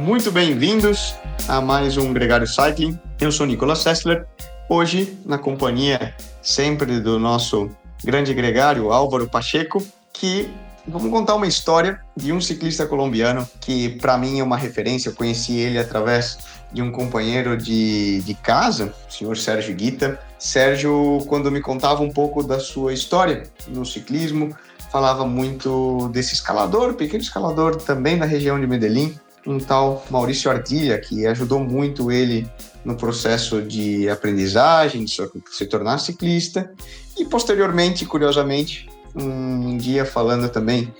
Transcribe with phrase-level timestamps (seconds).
[0.00, 1.14] muito bem-vindos
[1.46, 2.98] a mais um Gregário Cycling.
[3.20, 4.26] Eu sou Nicolas Sessler,
[4.66, 7.68] hoje na companhia sempre do nosso
[8.02, 10.50] grande gregário Álvaro Pacheco, que
[10.88, 15.10] vamos contar uma história de um ciclista colombiano que para mim é uma referência.
[15.10, 16.38] Eu conheci ele através
[16.72, 20.18] de um companheiro de, de casa, o senhor Sérgio Guita.
[20.38, 24.56] Sérgio, quando me contava um pouco da sua história no ciclismo,
[24.90, 29.14] falava muito desse escalador, pequeno escalador também da região de Medellín,
[29.46, 32.48] um tal Maurício Ardilha, que ajudou muito ele
[32.84, 35.16] no processo de aprendizagem, de
[35.50, 36.72] se tornar ciclista.
[37.18, 40.92] E posteriormente, curiosamente, um dia falando também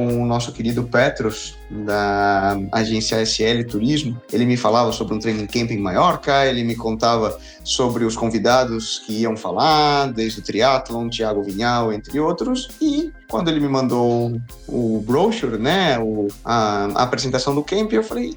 [0.00, 4.20] com o nosso querido Petros, da agência SL Turismo.
[4.32, 9.00] Ele me falava sobre um training camp em Maiorca, ele me contava sobre os convidados
[9.00, 12.70] que iam falar, desde o triatlon, Thiago Vinhal, entre outros.
[12.80, 18.02] E quando ele me mandou o brochure, né, o, a, a apresentação do camp, eu
[18.02, 18.32] falei,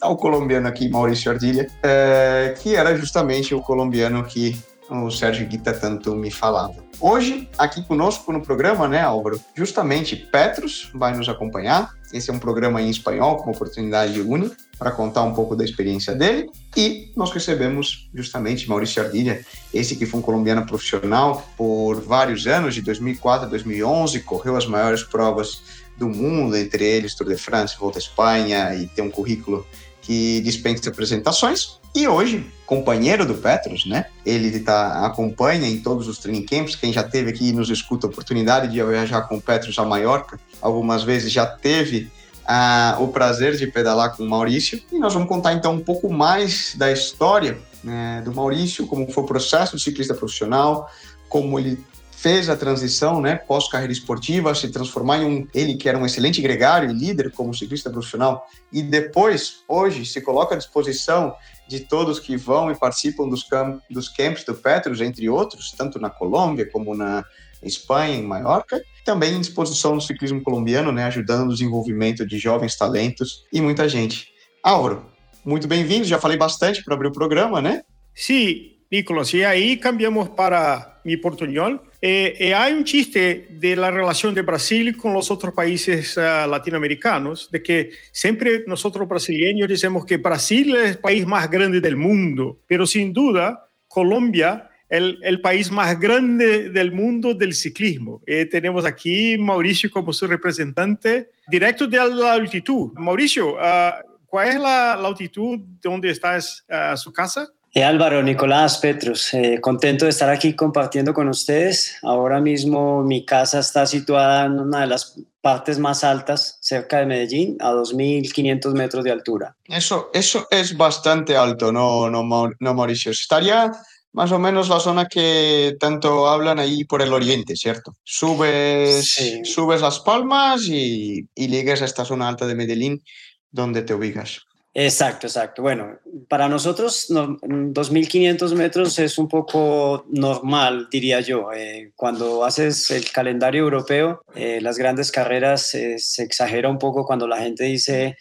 [0.00, 4.56] tá o colombiano aqui, Maurício Ardilha, é, que era justamente o colombiano que
[4.88, 6.83] o Sérgio Guita tanto me falava.
[7.00, 9.40] Hoje, aqui conosco no programa, né, Álvaro?
[9.54, 11.92] Justamente Petros vai nos acompanhar.
[12.12, 15.64] Esse é um programa em espanhol, com uma oportunidade única para contar um pouco da
[15.64, 16.48] experiência dele.
[16.76, 22.74] E nós recebemos justamente Maurício Ardilha, esse que foi um colombiano profissional por vários anos,
[22.74, 25.62] de 2004 a 2011, correu as maiores provas
[25.96, 29.66] do mundo, entre eles Tour de France, Volta à Espanha, e tem um currículo
[30.00, 31.80] que dispensa apresentações.
[31.94, 34.06] E hoje, companheiro do Petros, né?
[34.26, 36.74] Ele tá, acompanha em todos os training camps.
[36.74, 40.40] Quem já teve aqui nos escuta a oportunidade de viajar com o Petros a Maiorca,
[40.60, 42.10] algumas vezes já teve
[42.44, 44.82] ah, o prazer de pedalar com o Maurício.
[44.90, 49.22] E nós vamos contar então um pouco mais da história né, do Maurício, como foi
[49.22, 50.90] o processo do ciclista profissional,
[51.28, 51.78] como ele
[52.10, 56.40] fez a transição, né, pós-carreira esportiva, se transformar em um, ele que era um excelente
[56.40, 61.34] gregário e líder como ciclista profissional, e depois, hoje, se coloca à disposição
[61.66, 65.98] de todos que vão e participam dos, camp dos camps do Petros, entre outros, tanto
[65.98, 67.24] na Colômbia como na
[67.62, 72.76] Espanha, em Maiorca, também em disposição do ciclismo colombiano, né, ajudando no desenvolvimento de jovens
[72.76, 74.28] talentos e muita gente.
[74.62, 75.06] Álvaro,
[75.44, 77.82] muito bem-vindo, já falei bastante para abrir o programa, né?
[78.14, 81.80] Sim, Nicolás, e aí cambiamos para mi portuñol.
[82.06, 86.46] Eh, eh, hay un chiste de la relación de Brasil con los otros países uh,
[86.46, 91.96] latinoamericanos, de que siempre nosotros brasileños decimos que Brasil es el país más grande del
[91.96, 98.20] mundo, pero sin duda Colombia el, el país más grande del mundo del ciclismo.
[98.26, 102.92] Eh, tenemos aquí Mauricio como su representante directo de la altitud.
[102.96, 103.92] Mauricio, uh,
[104.26, 107.50] ¿cuál es la, la altitud donde está uh, su casa?
[107.76, 111.96] Eh, Álvaro, Nicolás, Petros, eh, contento de estar aquí compartiendo con ustedes.
[112.02, 117.06] Ahora mismo mi casa está situada en una de las partes más altas, cerca de
[117.06, 119.56] Medellín, a 2.500 metros de altura.
[119.64, 122.22] Eso, eso es bastante alto, no, no,
[122.60, 123.10] no, Mauricio.
[123.10, 123.72] Estaría
[124.12, 127.96] más o menos la zona que tanto hablan ahí por el oriente, ¿cierto?
[128.04, 133.02] Subes, subes Las Palmas y, y llegas a esta zona alta de Medellín,
[133.50, 134.42] donde te ubicas.
[134.76, 135.62] Exacto, exacto.
[135.62, 141.52] Bueno, para nosotros 2.500 metros es un poco normal, diría yo.
[141.54, 147.04] Eh, cuando haces el calendario europeo, eh, las grandes carreras eh, se exagera un poco
[147.04, 148.16] cuando la gente dice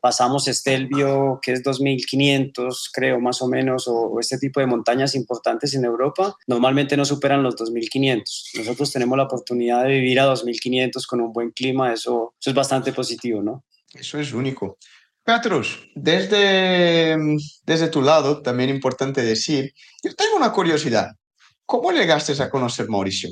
[0.00, 5.74] pasamos Estelvio, que es 2.500, creo más o menos, o, este tipo de montañas importantes
[5.74, 8.22] en Europa, normalmente no superan los 2.500.
[8.54, 12.94] Nosotros tenemos la oportunidad de vivir a 2.500 con un buen clima, eso es bastante
[12.94, 13.62] positivo, ¿no?
[13.94, 14.78] Eso es único.
[15.28, 17.18] Petrus, desde,
[17.66, 21.10] desde tu lado, también importante decir, yo tengo una curiosidad.
[21.66, 23.28] ¿Cómo llegaste a conocer Mauricio?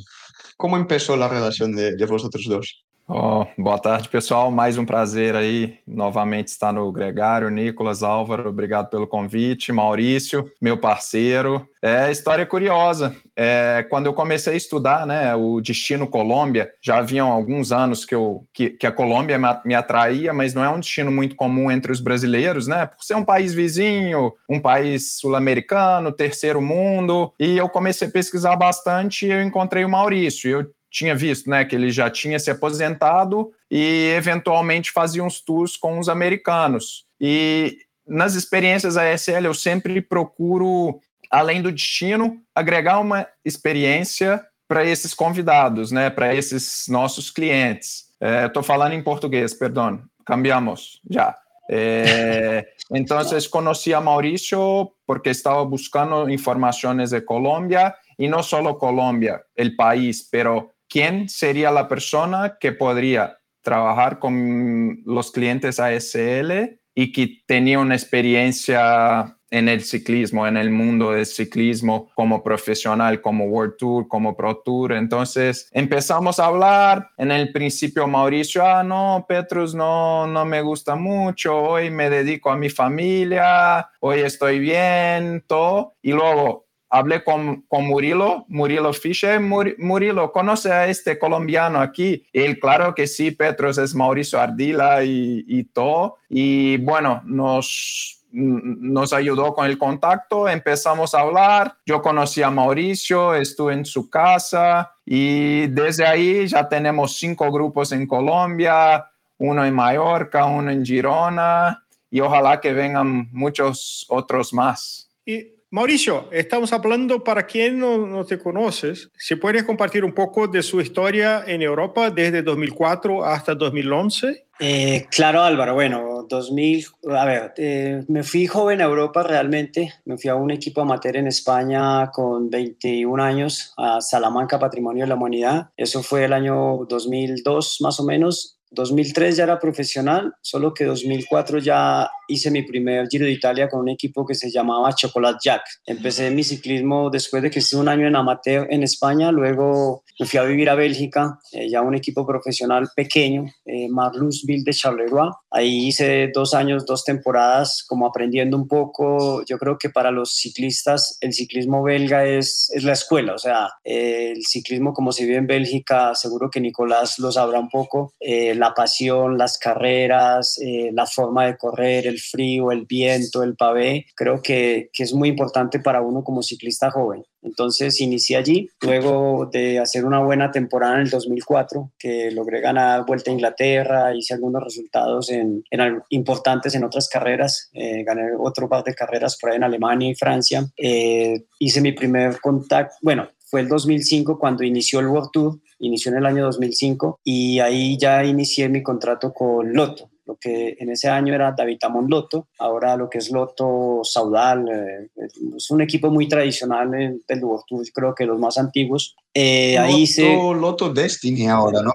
[0.58, 2.84] ¿Cómo empezó la relación de, de vosotros dos?
[3.08, 4.50] Oh, boa tarde, pessoal.
[4.50, 7.48] Mais um prazer aí, novamente estar no Gregário.
[7.50, 9.70] Nicolas, Álvaro, obrigado pelo convite.
[9.70, 11.68] Maurício, meu parceiro.
[11.80, 13.14] É história curiosa.
[13.36, 18.12] É, quando eu comecei a estudar né, o destino Colômbia, já haviam alguns anos que,
[18.12, 21.92] eu, que, que a Colômbia me atraía, mas não é um destino muito comum entre
[21.92, 22.86] os brasileiros, né?
[22.86, 27.32] Por ser um país vizinho, um país sul-americano, terceiro mundo.
[27.38, 30.50] E eu comecei a pesquisar bastante e eu encontrei o Maurício.
[30.50, 35.76] Eu tinha visto, né, que ele já tinha se aposentado e eventualmente fazia uns tours
[35.76, 37.04] com os americanos.
[37.20, 37.76] E
[38.08, 40.98] nas experiências ASL eu sempre procuro,
[41.30, 48.06] além do destino, agregar uma experiência para esses convidados, né, para esses nossos clientes.
[48.46, 51.36] Estou é, falando em português, perdão, cambiamos já.
[51.68, 53.18] É, então,
[53.50, 60.22] conheci a Maurício porque estava buscando informações de Colômbia e não só Colômbia, o país,
[60.22, 67.78] pero quién sería la persona que podría trabajar con los clientes ASL y que tenía
[67.78, 74.08] una experiencia en el ciclismo, en el mundo del ciclismo como profesional, como World Tour,
[74.08, 74.92] como Pro Tour.
[74.92, 77.10] Entonces empezamos a hablar.
[77.16, 82.50] En el principio Mauricio, ah, no, Petrus no, no me gusta mucho, hoy me dedico
[82.50, 85.94] a mi familia, hoy estoy bien, todo.
[86.02, 86.65] Y luego
[86.96, 92.24] hablé con, con Murilo, Murilo Fischer, Murilo, ¿conoce a este colombiano aquí?
[92.32, 96.16] él, claro que sí, Petrus es Mauricio Ardila y, y todo.
[96.28, 103.34] Y bueno, nos nos ayudó con el contacto, empezamos a hablar, yo conocí a Mauricio,
[103.34, 109.06] estuve en su casa y desde ahí ya tenemos cinco grupos en Colombia,
[109.38, 115.08] uno en Mallorca, uno en Girona y ojalá que vengan muchos otros más.
[115.24, 120.48] Y Mauricio, estamos hablando para quien no, no, te conoces, si puedes compartir un poco
[120.48, 125.74] de su historia en Europa desde 2004 hasta 2011 eh, claro, Álvaro.
[125.74, 129.92] Bueno, 2000, a ver, eh, me fui joven a Europa realmente.
[130.06, 135.08] Me fui a un equipo amateur en España con 21 años, a Salamanca Patrimonio de
[135.08, 135.68] la Humanidad.
[135.76, 138.56] Eso fue el año 2002 más o menos.
[138.70, 143.80] 2003 ya era profesional, solo que 2004 ya hice mi primer Giro de Italia con
[143.80, 145.62] un equipo que se llamaba Chocolate Jack.
[145.86, 150.26] Empecé mi ciclismo después de que estuve un año en amateur en España, luego me
[150.26, 155.30] fui a vivir a Bélgica, eh, ya un equipo profesional pequeño, eh, Marlusville de Charleroi.
[155.50, 159.44] Ahí hice dos años, dos temporadas, como aprendiendo un poco.
[159.44, 163.70] Yo creo que para los ciclistas el ciclismo belga es, es la escuela, o sea,
[163.84, 168.14] eh, el ciclismo como se vive en Bélgica, seguro que Nicolás lo sabrá un poco,
[168.20, 170.58] eh, la pasión, las carreras,
[170.92, 175.28] la forma de correr, el frío, el viento, el pavé, creo que, que es muy
[175.28, 177.24] importante para uno como ciclista joven.
[177.46, 183.06] Entonces inicié allí, luego de hacer una buena temporada en el 2004, que logré ganar
[183.06, 185.62] Vuelta a Inglaterra, hice algunos resultados en,
[186.10, 190.16] importantes en otras carreras, eh, gané otro par de carreras por ahí en Alemania y
[190.16, 195.60] Francia, eh, hice mi primer contacto, bueno, fue el 2005 cuando inició el World Tour,
[195.78, 200.76] inició en el año 2005 y ahí ya inicié mi contrato con Lotto lo que
[200.78, 205.24] en ese año era David Amon Loto, ahora lo que es Loto Saudal, eh,
[205.56, 207.64] es un equipo muy tradicional del World
[207.94, 209.14] creo que los más antiguos.
[209.32, 210.24] Eh, ahí se...
[210.24, 211.92] Loto Destiny ahora, ¿no?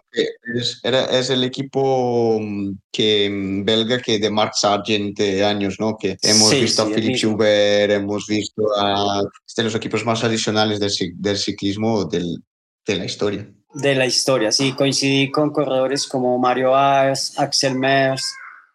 [0.55, 5.75] es, era, es el equipo mm, que, mm, belga que de Mark Sargent de años,
[5.79, 5.97] ¿no?
[5.97, 9.23] Que hemos visto a Philippe Joubert, hemos visto a
[9.57, 12.41] de los equipos más adicionales del, del ciclismo del,
[12.85, 14.51] de la historia de la historia.
[14.51, 18.23] Sí, coincidí con corredores como Mario Ars, Axel Mers,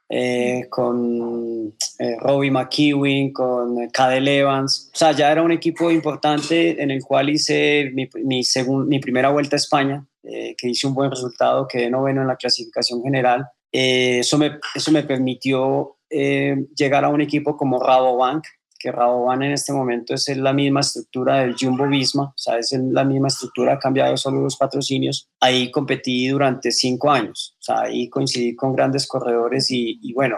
[0.09, 4.91] eh, con eh, Robbie McEwen, con Cadel Evans.
[4.95, 8.43] O sea, ya era un equipo importante en el cual hice mi, mi,
[8.87, 12.37] mi primera vuelta a España, eh, que hice un buen resultado, quedé noveno en la
[12.37, 13.47] clasificación general.
[13.73, 18.45] eso, me, eso me permitió llegar a un equipo como Rabobank,
[18.79, 22.73] que Raboban en este momento es la misma estructura del Jumbo Visma, o sea, es
[22.73, 25.29] la misma estructura, ha cambiado solo los patrocinios.
[25.41, 30.37] Ahí competí durante cinco años, o sea, ahí coincidí con grandes corredores y, bueno,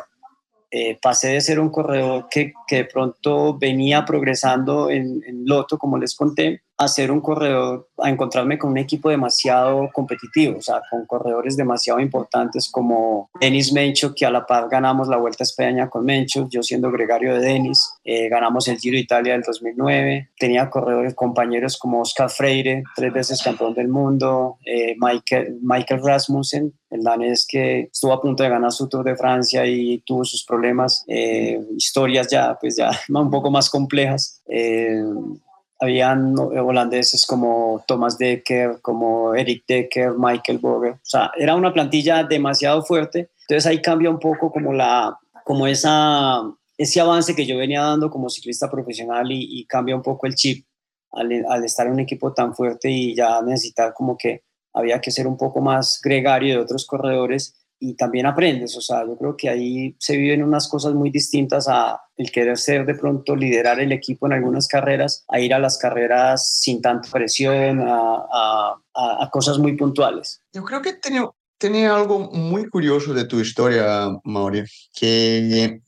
[0.71, 5.79] eh, pasé de ser un corredor que, que, de pronto venía progresando en, en, Loto,
[5.79, 10.63] como les conté, a ser un corredor, a encontrarme con un equipo demasiado competitivo, o
[10.63, 15.43] sea, con corredores demasiado importantes como Denis Mencho, que a la par ganamos la Vuelta
[15.43, 19.43] a España con Mencho, yo siendo gregario de Denis, eh, ganamos el Giro Italia del
[19.43, 26.01] 2009, tenía corredores compañeros como Oscar Freire, tres veces campeón del mundo, eh, Michael, Michael
[26.05, 30.25] Rasmussen, el danés que estuvo a punto de ganar su Tour de Francia y tuvo
[30.25, 34.41] sus problemas, eh, historias ya, pues ya un poco más complejas.
[35.81, 40.93] Habían holandeses como Thomas Decker, como Eric Decker, Michael Boger.
[40.93, 43.31] O sea, era una plantilla demasiado fuerte.
[43.43, 46.43] Entonces ahí cambia un poco como, la, como esa,
[46.77, 50.67] ese avance que yo venía dando como ciclista profesional y, cambia un poco el chip
[51.13, 54.43] al, al, estar en un equipo tan fuerte y ya necesitar como que
[54.75, 59.07] había que ser un poco más gregario de otros corredores y también aprendes, o sea,
[59.07, 62.95] yo creo que ahí se viven unas cosas muy distintas a el querer ser de
[62.95, 67.81] pronto liderar el equipo en algunas carreras, a ir a las carreras sin tanta presión,
[67.81, 70.41] a, a, cosas muy puntuales.
[70.53, 74.65] Yo creo que tenía, tenía algo muy curioso de tu historia, Mauri,
[74.99, 75.81] que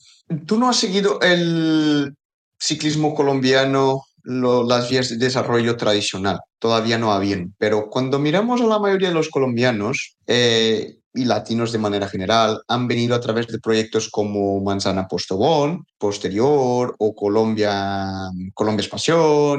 [0.47, 2.14] tú no has seguido el
[2.59, 6.40] ciclismo colombiano las vías de desarrollo tradicional.
[6.59, 7.54] Todavía no habían.
[7.59, 12.62] Pero cuando miramos a la mayoría de los colombianos eh, y latinos de manera general,
[12.69, 18.12] han venido a través de proyectos como Manzana Postobón, Posterior o Colombia,
[18.55, 18.87] Colombia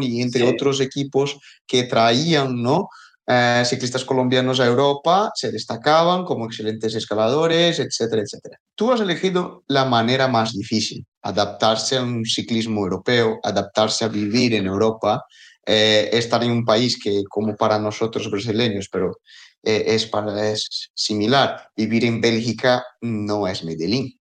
[0.01, 2.88] y entre otros equipos que traían ¿no?
[3.27, 8.58] eh, ciclistas colombianos a Europa se destacaban como excelentes escaladores, etcétera, etcétera.
[8.75, 14.53] Tú has elegido la manera más difícil, adaptarse a un ciclismo europeo, adaptarse a vivir
[14.55, 15.24] en Europa,
[15.65, 19.17] eh, estar en un país que como para nosotros brasileños, pero
[19.63, 24.19] eh, es, para, es similar, vivir en Bélgica no es Medellín.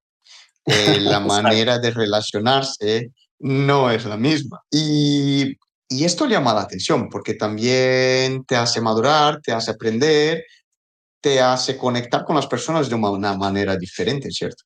[1.01, 4.61] la manera de relacionarse no es la misma.
[4.71, 5.57] Y
[5.93, 10.45] y esto llama la atención porque también te hace madurar, te hace aprender,
[11.21, 14.63] te hace conectar con las personas de una manera diferente, ¿cierto?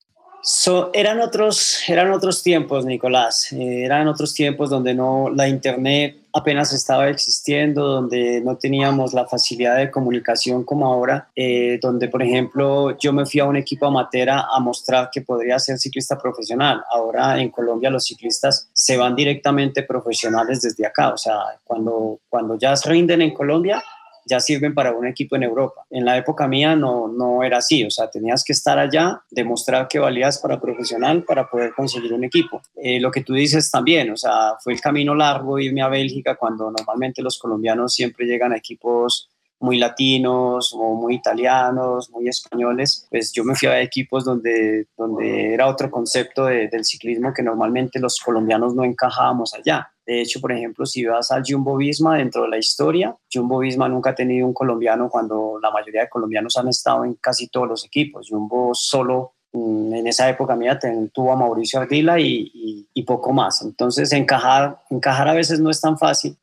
[0.93, 3.53] Eran, otros, eran otros tiempos, Nicolás.
[3.53, 9.27] Eh, eran otros tiempos donde no, la Internet apenas estaba existiendo, donde no teníamos la
[9.27, 13.87] facilidad de comunicación como ahora, eh, donde, por ejemplo, yo me fui a un equipo
[13.87, 16.83] amateur a mostrar que podría ser ciclista profesional.
[16.91, 21.15] Ahora en Colombia los ciclistas se van directamente profesionales desde acá.
[21.15, 23.83] O sea, cuando, cuando ya rinden en Colombia,
[24.27, 25.85] ya sirven para un equipo en Europa.
[25.91, 29.89] En la época mía no, no era así, o sea, tenías que estar allá, demostrar
[29.89, 32.63] que valías para profesional para poder conseguir un equipo.
[32.77, 36.37] Eh, lo que tú dices también, o sea, fue el camino largo irme a Bélgica
[36.37, 39.29] cuando normalmente los colombianos siempre llegan a equipos
[39.61, 45.55] muy latinos o muy italianos, muy españoles, pues yo me fui a equipos donde, donde
[45.55, 49.91] era otro concepto del ciclismo que normalmente los colombianos no encajábamos allá.
[50.07, 53.89] De hecho, por ejemplo, si vas al Jumbo Visma dentro de la historia, Jumbo Visma
[53.89, 57.69] nunca ha tenido un colombiano cuando la mayoría de colombianos han estado en casi todos
[57.69, 58.29] los equipos.
[58.29, 60.79] Jumbo solo mm, en esa época mía
[61.13, 63.61] tuvo a Mauricio Ardila y, poco más.
[63.61, 66.39] Entonces, encajar, encajar a veces no es tan fácil.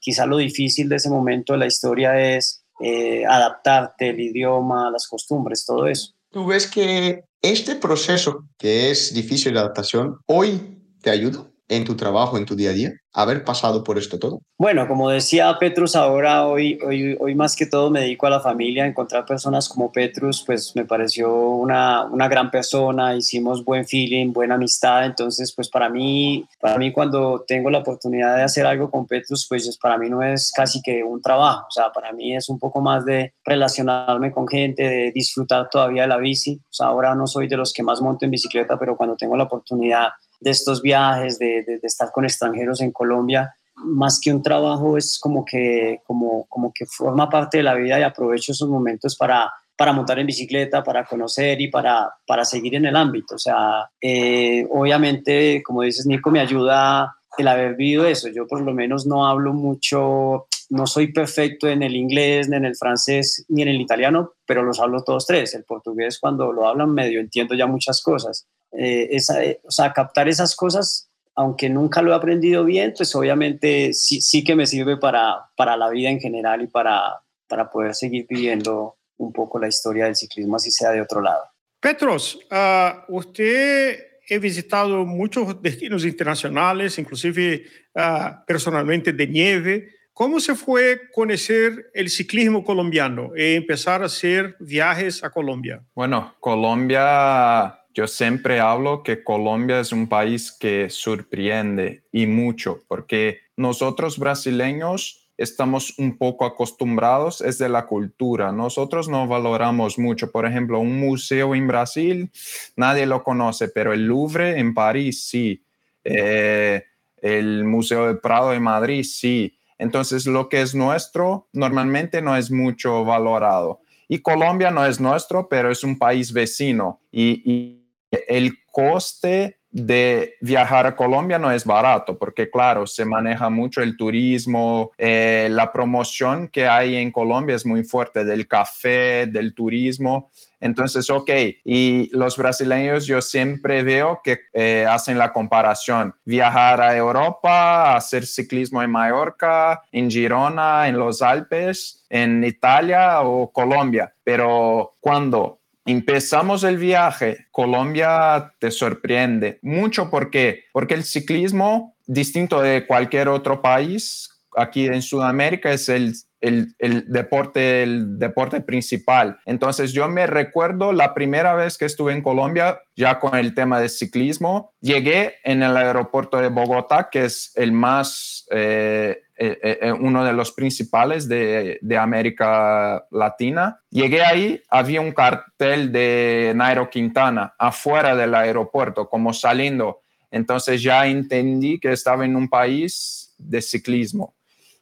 [0.00, 5.08] Quizá lo difícil de ese momento de la historia es eh, adaptarte, el idioma, las
[5.08, 6.12] costumbres, todo eso.
[6.30, 11.50] ¿Tú ves que este proceso que es difícil de adaptación hoy te ayuda?
[11.68, 14.40] En tu trabajo, en tu día a día, haber pasado por esto todo?
[14.56, 18.40] Bueno, como decía Petrus, ahora hoy, hoy, hoy más que todo me dedico a la
[18.40, 24.32] familia, encontrar personas como Petrus, pues me pareció una, una gran persona, hicimos buen feeling,
[24.32, 28.90] buena amistad, entonces pues para mí, para mí cuando tengo la oportunidad de hacer algo
[28.90, 32.34] con Petrus, pues para mí no es casi que un trabajo, o sea, para mí
[32.34, 36.72] es un poco más de relacionarme con gente, de disfrutar todavía de la bici, o
[36.72, 39.44] sea, ahora no soy de los que más monto en bicicleta, pero cuando tengo la
[39.44, 40.08] oportunidad
[40.40, 43.54] de estos viajes, de, de, estar con extranjeros en Colombia,
[43.84, 47.98] más que un trabajo es como que, como, como que forma parte de la vida
[47.98, 52.74] y aprovecho esos momentos para, para montar en bicicleta, para conocer y para, para seguir
[52.74, 53.36] en el ámbito.
[53.36, 58.28] O sea, eh, obviamente, como dices, Nico, me ayuda el haber vivido eso.
[58.28, 62.64] Yo por lo menos no hablo mucho, no soy perfecto en el inglés, ni en
[62.64, 65.54] el francés, ni en el italiano, pero los hablo todos tres.
[65.54, 68.46] El portugués cuando lo hablan medio entiendo ya muchas cosas.
[68.72, 73.14] Eh, esa, eh, o sea, captar esas cosas, aunque nunca lo he aprendido bien, pues
[73.14, 77.70] obviamente sí, sí que me sirve para, para la vida en general y para, para
[77.70, 81.44] poder seguir viviendo un poco la historia del ciclismo, así sea de otro lado.
[81.80, 83.98] Petros, uh, usted
[84.30, 89.88] ha visitado muchos destinos internacionales, inclusive uh, personalmente de nieve.
[90.12, 95.80] ¿Cómo se fue conocer el ciclismo colombiano y empezar a hacer viajes a Colombia?
[95.94, 103.38] Bueno, Colombia yo siempre hablo que Colombia es un país que sorprende y mucho, porque
[103.56, 108.52] nosotros brasileños estamos un poco acostumbrados, es de la cultura.
[108.52, 110.30] Nosotros no valoramos mucho.
[110.30, 112.30] Por ejemplo, un museo en Brasil,
[112.76, 115.64] nadie lo conoce, pero el Louvre en París sí.
[116.04, 116.84] Eh,
[117.20, 119.58] el Museo del Prado en Madrid sí.
[119.76, 123.80] Entonces, lo que es nuestro normalmente no es mucho valorado.
[124.06, 127.00] Y Colombia no es nuestro, pero es un país vecino.
[127.10, 133.82] y el coste de viajar a Colombia no es barato, porque claro, se maneja mucho
[133.82, 139.54] el turismo, eh, la promoción que hay en Colombia es muy fuerte del café, del
[139.54, 140.30] turismo.
[140.60, 141.30] Entonces, ok,
[141.64, 148.26] y los brasileños yo siempre veo que eh, hacen la comparación, viajar a Europa, hacer
[148.26, 155.58] ciclismo en Mallorca, en Girona, en los Alpes, en Italia o Colombia, pero cuando
[155.92, 163.62] empezamos el viaje, Colombia te sorprende mucho porque porque el ciclismo distinto de cualquier otro
[163.62, 166.74] país aquí en Sudamérica es el, el,
[167.08, 169.38] deporte el deporte principal.
[169.46, 173.80] Entonces yo me recuerdo la primera vez que estuve en Colombia ya con el tema
[173.80, 179.78] de ciclismo, llegué en el aeropuerto de Bogotá, que es el más eh, eh, eh,
[179.82, 183.80] eh, uno de los principales de, América Latina.
[183.88, 190.00] Llegué ahí, había un cartel de Nairo Quintana afuera del aeropuerto, como saliendo.
[190.32, 194.34] Entonces ya entendí que estaba en un país de ciclismo.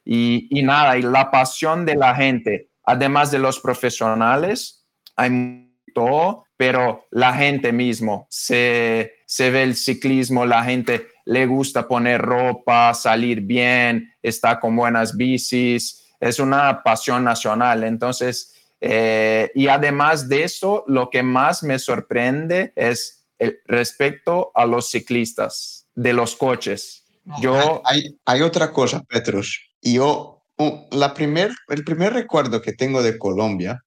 [0.03, 6.45] Y, y nada, y la pasión de la gente, además de los profesionales, hay todo,
[6.57, 12.93] pero la gente mismo se, se ve el ciclismo, la gente le gusta poner ropa,
[12.93, 17.83] salir bien, está con buenas bicis, es una pasión nacional.
[17.83, 24.65] Entonces, eh, y además de eso, lo que más me sorprende es el respecto a
[24.65, 27.03] los ciclistas de los coches.
[27.41, 29.59] Yo, hay, hay otra cosa, Petros.
[29.81, 30.45] Yo,
[30.91, 33.83] la primer, el primer recuerdo que tengo de Colombia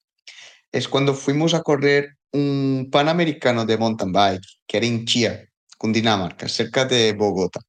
[0.72, 5.49] es cuando fuimos a correr un panamericano de mountain bike, que era en Chía,
[5.80, 7.60] Cundinamarca, cerca de Bogotá.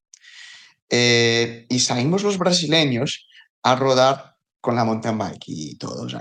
[0.90, 3.26] Eh, y salimos los brasileños
[3.62, 6.14] a rodar con la mountain bike y todos.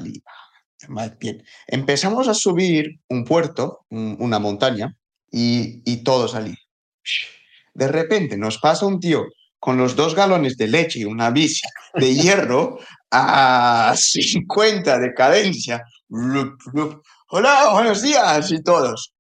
[0.88, 1.44] Más bien.
[1.68, 4.96] Empezamos a subir un puerto, una montaña,
[5.30, 6.56] y, y todos allí.
[7.74, 9.26] De repente nos pasa un tío
[9.60, 12.80] con los dos galones de leche y una bici de hierro
[13.12, 15.84] a 50 de cadencia.
[17.28, 19.14] Hola, buenos días y todos.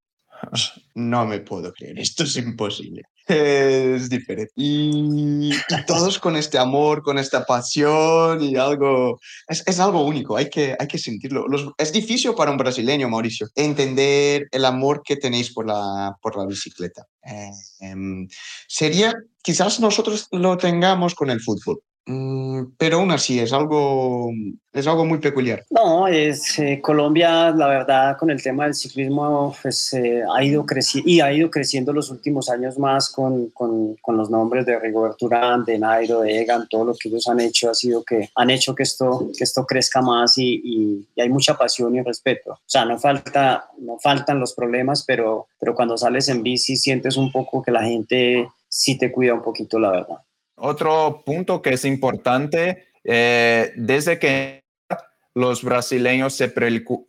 [0.95, 3.03] No me puedo creer, esto es imposible.
[3.27, 4.51] Es diferente.
[4.55, 5.51] Y,
[5.87, 10.75] todos con este amor, con esta pasión y algo, es, es algo único, hay que,
[10.77, 11.45] hay que sentirlo.
[11.77, 16.45] es difícil para un brasileño, Mauricio, entender el amor que tenéis por la, por la
[16.45, 17.05] bicicleta.
[17.23, 18.27] Eh, em,
[18.67, 21.81] sería, quizás nosotros lo tengamos con el fútbol,
[22.77, 24.31] pero aún así es algo,
[24.73, 25.63] es algo muy peculiar.
[25.69, 30.65] No, es, eh, Colombia, la verdad, con el tema del ciclismo, pues, eh, ha ido
[30.65, 34.79] creciendo y ha ido creciendo los últimos años más con, con, con, los nombres de
[34.79, 38.29] Rigoberto Urán, de Nairo, de Egan, todo lo que ellos han hecho ha sido que
[38.35, 42.01] han hecho que esto, que esto crezca más y, y, y hay mucha pasión y
[42.01, 42.53] respeto.
[42.53, 47.15] O sea, no, falta, no faltan los problemas, pero, pero cuando sales en bici sientes
[47.15, 50.17] un poco que la gente sí te cuida un poquito, la verdad.
[50.63, 54.63] Otro punto que es importante, eh, desde que
[55.33, 56.53] los brasileños se,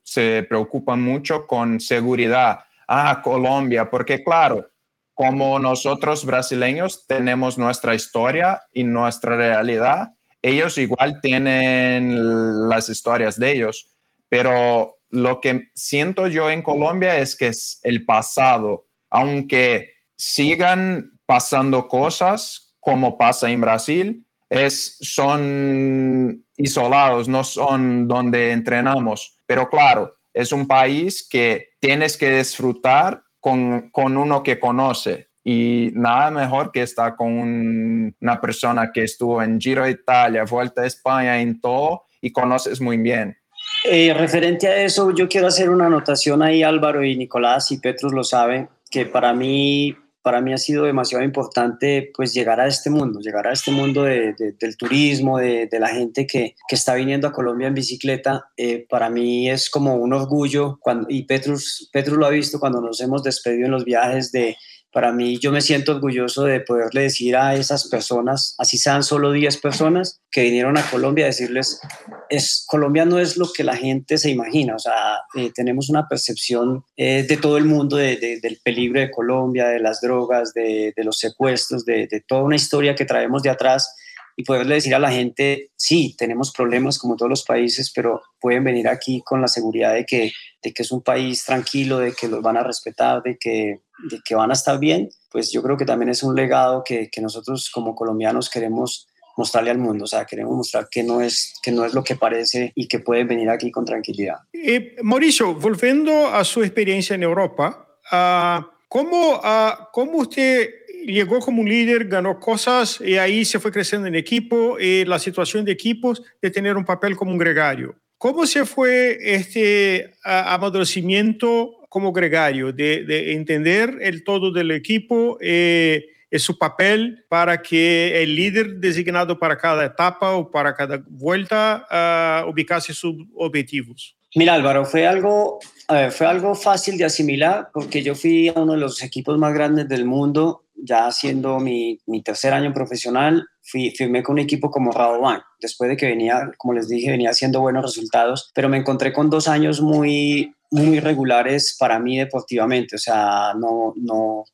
[0.05, 2.61] se preocupan mucho con seguridad.
[2.89, 4.71] Ah, Colombia, porque claro,
[5.13, 13.53] como nosotros brasileños tenemos nuestra historia y nuestra realidad, ellos igual tienen las historias de
[13.53, 13.91] ellos,
[14.31, 21.87] pero lo que siento yo en Colombia es que es el pasado, aunque sigan pasando
[21.87, 29.39] cosas como pasa en Brasil, es, son isolados, no son donde entrenamos.
[29.47, 35.29] Pero claro, es un país que tienes que disfrutar con, con uno que conoce.
[35.45, 40.87] Y nada mejor que estar con una persona que estuvo en Giro Italia, Vuelta a
[40.87, 43.37] España, en todo, y conoces muy bien.
[43.85, 48.13] Eh, referente a eso, yo quiero hacer una anotación ahí, Álvaro y Nicolás, y Petrus
[48.13, 52.91] lo sabe, que para mí para mí ha sido demasiado importante pues llegar a este
[52.91, 57.27] mundo, llegar a este mundo de, del turismo, de, la gente que, que, está viniendo
[57.27, 58.49] a Colombia en bicicleta.
[58.57, 63.01] Eh, para mí es como un orgullo y Petrus, Petrus lo ha visto cuando nos
[63.01, 64.57] hemos despedido en los viajes de
[64.93, 69.33] para mí yo me siento orgulloso de poderle decir a esas personas, así sean solo
[69.33, 71.81] 10 personas que vinieron a Colombia, decirles,
[72.29, 76.09] es, Colombia no es lo que la gente se imagina, o sea, eh, tenemos una
[76.09, 80.93] percepción eh, de todo el mundo de, del peligro de Colombia, de las drogas, de
[80.99, 83.95] los secuestros, de, toda una historia que traemos de atrás
[84.37, 88.65] y poderle decir a la gente, sí, tenemos problemas como todos los países, pero pueden
[88.65, 92.29] venir aquí con la seguridad de que, de que es un país tranquilo, de que
[92.29, 95.77] los van a respetar, de que, de que van a estar bien, pues yo creo
[95.77, 100.07] que también es un legado que, que nosotros como colombianos queremos mostrarle al mundo, o
[100.07, 103.29] sea, queremos mostrar que no es, que no es lo que parece y que pueden
[103.29, 104.37] venir aquí con tranquilidad.
[104.53, 110.69] Eh, Mauricio, volviendo a su experiencia en Europa, uh, ¿cómo, uh, ¿cómo usted
[111.07, 115.19] llegó como un líder, ganó cosas y ahí se fue creciendo en equipo y la
[115.19, 117.97] situación de equipos de tener un papel como un gregario.
[118.19, 126.07] ¿Cómo se fue este amadurecimiento como gregario, de, de, entender el todo del equipo eh,
[126.31, 132.45] y su papel para que el líder designado para cada etapa o para cada vuelta
[132.47, 134.17] uh, ubicase sus objetivos?
[134.35, 135.59] Mira, Álvaro, fue algo,
[135.91, 139.53] ver, fue algo fácil de asimilar porque yo fui a uno de los equipos más
[139.53, 144.71] grandes del mundo ya siendo mi, mi, tercer año profesional, fui, firmé con un equipo
[144.71, 148.79] como Rabobank, después de que venía, como les dije, venía haciendo buenos resultados, pero me
[148.79, 154.45] encontré con dos años muy, muy regulares para mí deportivamente, o sea, no, no,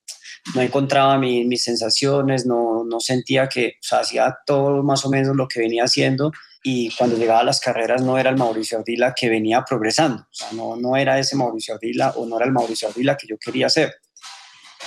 [0.55, 5.37] no encontraba mi, mis sensaciones, no, no sentía que, o hacía todo más o menos
[5.37, 6.33] lo que venía haciendo.
[6.63, 10.35] Y cuando llegaba a las carreras no era el Mauricio Ardila que venía progresando, o
[10.35, 13.37] sea, no, no era ese Mauricio Ardila o no era el Mauricio Ardila que yo
[13.39, 13.95] quería ser.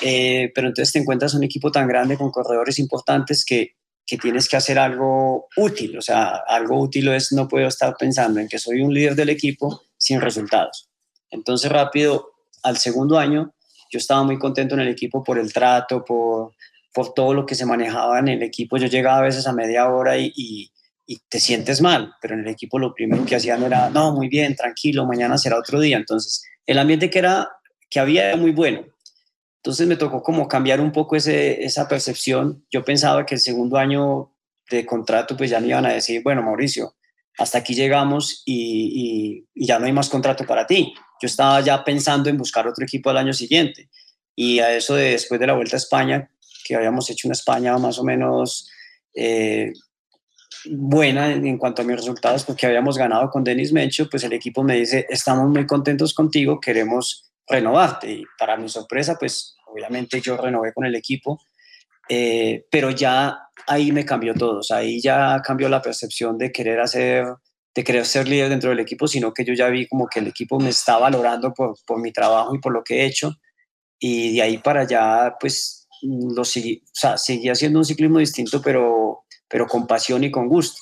[0.02, 4.50] Eh, pero entonces te encuentras un equipo tan grande con corredores importantes que, que tienes
[4.50, 8.60] que hacer algo útil, o sea, algo útil es no puedo estar pensando en que
[8.60, 10.90] soy un líder del equipo sin resultados.
[11.30, 12.32] Entonces rápido,
[12.64, 13.54] al segundo año,
[13.92, 16.54] yo estaba muy contento en el equipo por el trato, por,
[16.94, 18.78] por todo lo que se manejaba en el equipo.
[18.78, 20.72] Yo llegaba a veces a media hora y, y,
[21.28, 24.56] te sientes mal, pero en el equipo lo primero que hacían era, no, muy bien,
[24.56, 25.98] tranquilo, mañana será otro día.
[25.98, 27.50] Entonces, el ambiente que, era,
[27.90, 28.86] que había era muy bueno.
[29.62, 32.66] Entonces me tocó como cambiar un poco ese, esa percepción.
[32.72, 34.34] Yo pensaba que el segundo año
[34.72, 36.96] de contrato pues ya me iban a decir, bueno, Mauricio,
[37.38, 40.94] hasta aquí llegamos y, ya no hay más contrato para ti.
[41.22, 43.90] Yo estaba ya pensando en buscar otro equipo al año siguiente.
[44.36, 46.32] Y a eso de después de la Vuelta a España,
[46.66, 48.68] que habíamos hecho una España más o menos
[49.14, 49.74] eh,
[50.66, 54.64] buena en, cuanto a mis resultados, porque habíamos ganado con Denis Mencho, pues el equipo
[54.64, 58.12] me dice, estamos muy contentos contigo, queremos renovarte.
[58.12, 61.40] Y para mi sorpresa, pues obviamente yo renové con el equipo,
[62.10, 66.52] eh, pero ya ahí me cambió todo, o sea, ahí ya cambió la percepción de
[66.52, 67.26] querer hacer
[67.74, 70.28] de querer ser líder dentro del equipo, sino que yo ya vi como que el
[70.28, 73.36] equipo me está valorando por, por mi trabajo y por lo que he hecho.
[74.00, 78.62] Y de ahí para allá, pues, lo seguí, o sea, seguí haciendo un ciclismo distinto,
[78.62, 80.82] pero, pero con pasión y con gusto.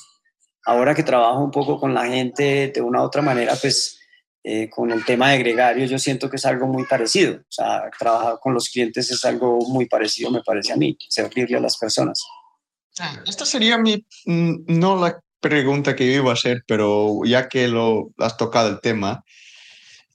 [0.65, 3.98] Ahora que trabajo un poco con la gente de una u otra manera, pues,
[4.43, 7.36] eh, con el tema de gregario, yo siento que es algo muy parecido.
[7.36, 11.58] O sea, trabajar con los clientes es algo muy parecido, me parece a mí, servirle
[11.58, 12.25] a las personas.
[12.99, 17.67] Ah, esta sería mi, mm, no la pregunta que iba a hacer, pero ya que
[17.67, 19.23] lo has tocado el tema,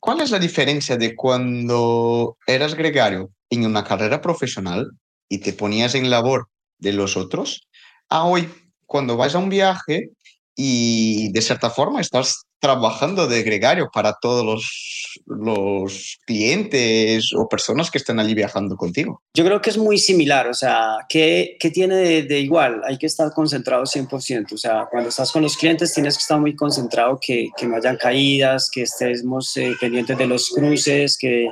[0.00, 4.90] ¿cuál es la diferencia de cuando eras gregario en una carrera profesional
[5.28, 7.68] y te ponías en labor de los otros
[8.08, 8.48] a hoy
[8.86, 10.10] cuando vas a un viaje
[10.54, 17.90] y de cierta forma estás trabajando de gregario para todos los, los clientes o personas
[17.90, 19.20] que están allí viajando contigo.
[19.34, 22.80] Yo creo que es muy similar, o sea, ¿qué, qué tiene de, igual?
[22.86, 26.40] Hay que estar concentrado 100%, o sea, cuando estás con los clientes tienes que estar
[26.40, 31.50] muy concentrado, que, que no hayan caídas, que estemos eh, pendientes de los cruces, que,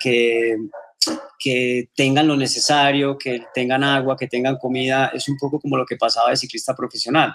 [0.00, 0.56] que
[1.42, 5.86] que tengan lo necesario, que tengan agua, que tengan comida, es un poco como lo
[5.86, 7.34] que pasaba de ciclista profesional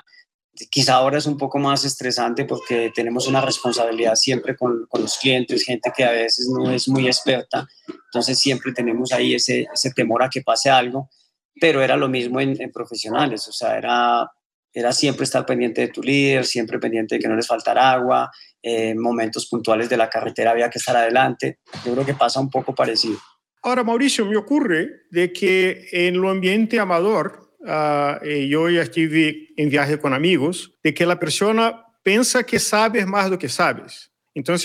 [0.69, 5.17] quizá ahora es un poco más estresante porque tenemos una responsabilidad siempre con, con, los
[5.17, 9.91] clientes, gente que a veces no es muy experta, entonces siempre tenemos ahí ese, ese
[9.91, 11.09] temor a que pase algo,
[11.59, 14.31] pero era lo mismo en, profesionales, o sea, era,
[14.73, 18.31] era siempre estar pendiente de tu líder, siempre pendiente de que no les faltara agua,
[18.61, 22.49] en momentos puntuales de la carretera había que estar adelante, yo creo que pasa un
[22.49, 23.19] poco parecido.
[23.61, 29.67] Ahora, Mauricio, me ocurre de que en lo ambiente amador, uh, eu já estive em
[29.67, 34.09] viagem com amigos, de que a pessoa pensa que sabes mais do que sabes.
[34.35, 34.55] Então,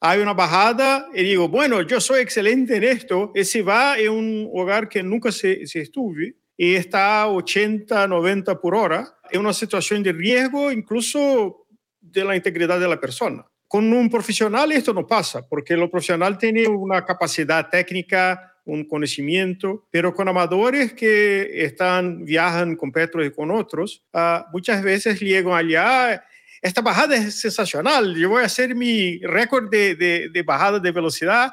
[0.00, 4.50] há uma barrada e digo, bueno, eu sou excelente nisto, e se vai em um
[4.52, 9.52] lugar que nunca se, se estuve e está a 80, 90 por hora, é uma
[9.52, 11.66] situação de risco, incluso
[12.00, 13.44] de la integridade da pessoa.
[13.66, 19.86] Com um profissional isto não passa, porque o profissional tem uma capacidade técnica un conocimiento,
[19.90, 25.54] pero con amadores que están, viajan con Petro y con otros, uh, muchas veces llegan
[25.54, 26.24] allá,
[26.62, 30.90] esta bajada es sensacional, yo voy a hacer mi récord de, de, de bajada de
[30.92, 31.52] velocidad.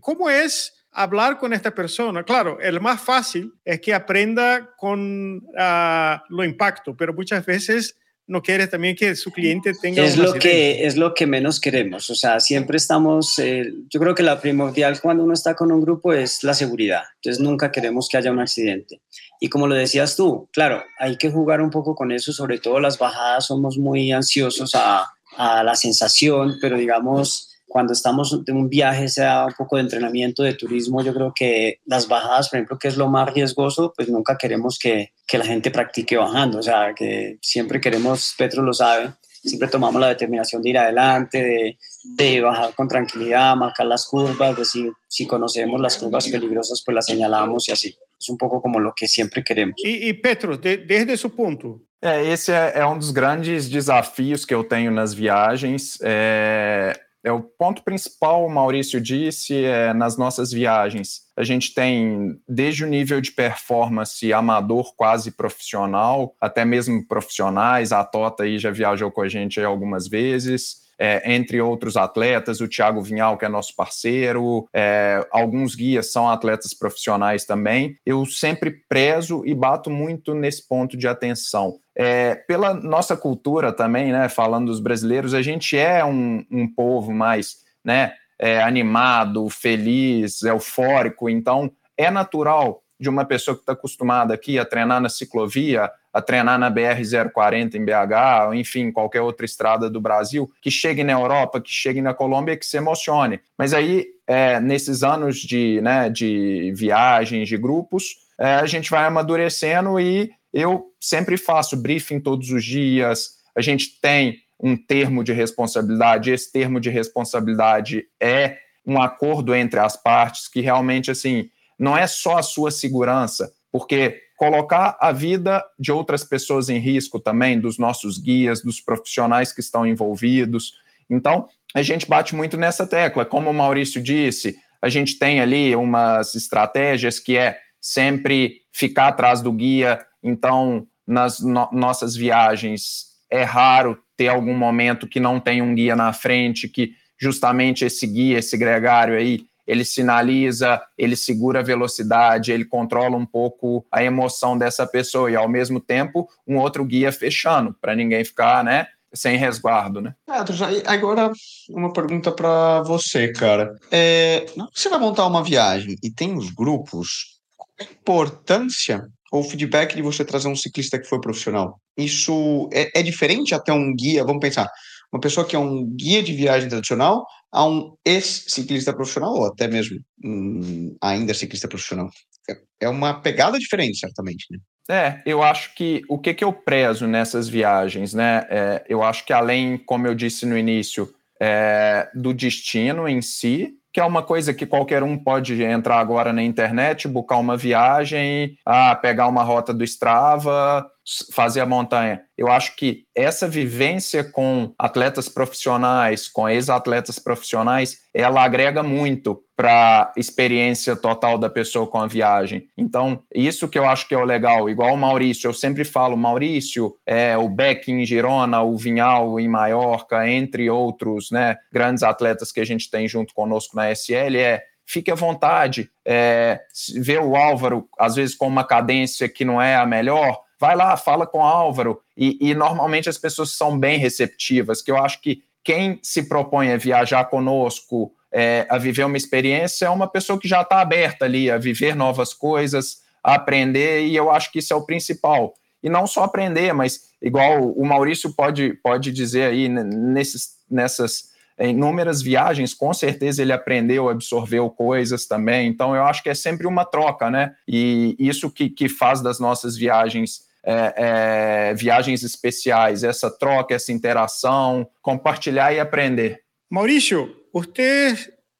[0.00, 2.22] ¿Cómo es hablar con esta persona?
[2.22, 8.42] Claro, el más fácil es que aprenda con uh, lo impacto, pero muchas veces no
[8.42, 12.14] quiere también que su cliente tenga es lo que es lo que menos queremos o
[12.14, 16.12] sea siempre estamos eh, yo creo que la primordial cuando uno está con un grupo
[16.12, 19.00] es la seguridad entonces nunca queremos que haya un accidente.
[19.40, 22.80] Y como lo decías tú claro hay que jugar un poco con eso sobre todo
[22.80, 28.68] las bajadas somos muy ansiosos a, a la sensación pero digamos cuando estamos en un
[28.68, 32.78] viaje, sea un poco de entrenamiento, de turismo, yo creo que las bajadas, por ejemplo,
[32.78, 36.62] que es lo más riesgoso, pues nunca queremos que, que la gente practique bajando, o
[36.62, 41.78] sea, que siempre queremos, Petro lo sabe, siempre tomamos la determinación de ir adelante, de,
[42.16, 47.06] de, bajar con tranquilidad, marcar las curvas, decir, si conocemos las curvas peligrosas, pues las
[47.06, 47.96] señalamos y así.
[48.18, 49.76] Es un poco como lo que siempre queremos.
[49.76, 54.44] Y, y Petro, de, desde su punto, É, esse é, é, um dos grandes desafios
[54.44, 55.98] que eu tenho nas viagens.
[56.00, 56.92] É,
[57.28, 61.26] É o ponto principal, o Maurício disse, é, nas nossas viagens.
[61.36, 67.92] A gente tem desde o nível de performance amador quase profissional, até mesmo profissionais.
[67.92, 72.68] A Tota aí já viajou com a gente algumas vezes é, entre outros atletas, o
[72.68, 77.96] Thiago Vinhal, que é nosso parceiro, é, alguns guias são atletas profissionais também.
[78.04, 81.78] Eu sempre prezo e bato muito nesse ponto de atenção.
[81.96, 87.12] É, pela nossa cultura também, né, falando dos brasileiros, a gente é um, um povo
[87.12, 94.34] mais né, é, animado, feliz, eufórico, então é natural de uma pessoa que está acostumada
[94.34, 99.46] aqui a treinar na ciclovia, a treinar na BR-040 em BH, ou enfim, qualquer outra
[99.46, 103.40] estrada do Brasil, que chegue na Europa, que chegue na Colômbia, que se emocione.
[103.56, 109.04] Mas aí, é, nesses anos de, né, de viagens, de grupos, é, a gente vai
[109.04, 115.32] amadurecendo e eu sempre faço briefing todos os dias, a gente tem um termo de
[115.32, 121.96] responsabilidade, esse termo de responsabilidade é um acordo entre as partes que realmente, assim, não
[121.96, 127.58] é só a sua segurança, porque colocar a vida de outras pessoas em risco também,
[127.58, 130.74] dos nossos guias, dos profissionais que estão envolvidos.
[131.10, 133.24] Então, a gente bate muito nessa tecla.
[133.24, 139.42] Como o Maurício disse, a gente tem ali umas estratégias que é sempre ficar atrás
[139.42, 140.00] do guia.
[140.22, 145.96] Então, nas no nossas viagens, é raro ter algum momento que não tem um guia
[145.96, 152.50] na frente, que justamente esse guia, esse gregário aí, ele sinaliza, ele segura a velocidade,
[152.50, 157.12] ele controla um pouco a emoção dessa pessoa e ao mesmo tempo um outro guia
[157.12, 160.14] fechando para ninguém ficar, né, sem resguardo, né?
[160.26, 161.30] É, agora
[161.68, 163.76] uma pergunta para você, cara.
[163.90, 169.94] É, você vai montar uma viagem e tem os grupos, qual a importância ou feedback
[169.94, 171.78] de você trazer um ciclista que foi profissional?
[171.94, 174.70] Isso é, é diferente até um guia, vamos pensar,
[175.12, 179.66] uma pessoa que é um guia de viagem tradicional a um ex-ciclista profissional, ou até
[179.66, 182.10] mesmo um, ainda ciclista profissional.
[182.48, 184.58] É, é uma pegada diferente, certamente, né?
[184.90, 188.46] É, eu acho que o que, que eu prezo nessas viagens, né?
[188.48, 193.74] É, eu acho que além, como eu disse no início, é, do destino em si,
[193.92, 198.56] que é uma coisa que qualquer um pode entrar agora na internet, buscar uma viagem,
[198.64, 200.86] ah, pegar uma rota do Strava,
[201.32, 202.22] fazer a montanha.
[202.36, 210.02] Eu acho que essa vivência com atletas profissionais, com ex-atletas profissionais, ela agrega muito para
[210.02, 212.68] a experiência total da pessoa com a viagem.
[212.76, 214.68] Então, isso que eu acho que é o legal.
[214.68, 219.48] Igual o Maurício, eu sempre falo, Maurício, é, o Beck em Girona, o Vinhal em
[219.48, 224.62] Maiorca, entre outros né, grandes atletas que a gente tem junto conosco na SL, é
[224.86, 225.90] fique à vontade.
[226.04, 226.60] É,
[226.96, 230.96] ver o Álvaro, às vezes, com uma cadência que não é a melhor, vai lá,
[230.96, 232.00] fala com Álvaro.
[232.16, 236.72] E, e, normalmente as pessoas são bem receptivas, que eu acho que quem se propõe
[236.72, 241.24] a viajar conosco, é, a viver uma experiência, é uma pessoa que já está aberta
[241.24, 245.54] ali a viver novas coisas, a aprender, e eu acho que isso é o principal.
[245.82, 252.22] E não só aprender, mas igual o Maurício pode, pode dizer aí, nesses, nessas inúmeras
[252.22, 255.68] viagens, com certeza ele aprendeu, absorveu coisas também.
[255.68, 257.54] Então, eu acho que é sempre uma troca, né?
[257.66, 263.90] E isso que, que faz das nossas viagens é, é, viagens especiais, essa troca, essa
[263.90, 266.40] interação, compartilhar e aprender.
[266.70, 268.14] Maurício, você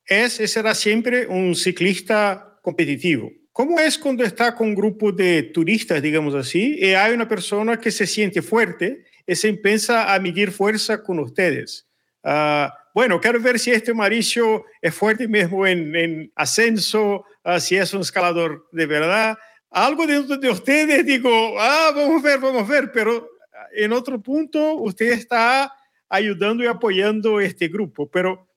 [0.08, 3.30] é e será sempre um ciclista competitivo.
[3.52, 7.76] Como é quando está com um grupo de turistas, digamos assim, e há uma pessoa
[7.76, 11.84] que se sente forte e se empieza a medir força com vocês?
[12.24, 17.76] Uh, bueno, quero ver se este Maurício é forte mesmo em, em ascenso, uh, se
[17.76, 19.36] é um escalador de verdade
[19.70, 23.28] algo dentro de ustedes digo, ah, vamos ver, vamos ver, pero
[23.74, 25.72] en otro punto usted está
[26.08, 28.48] ayudando y apoyando este grupo, pero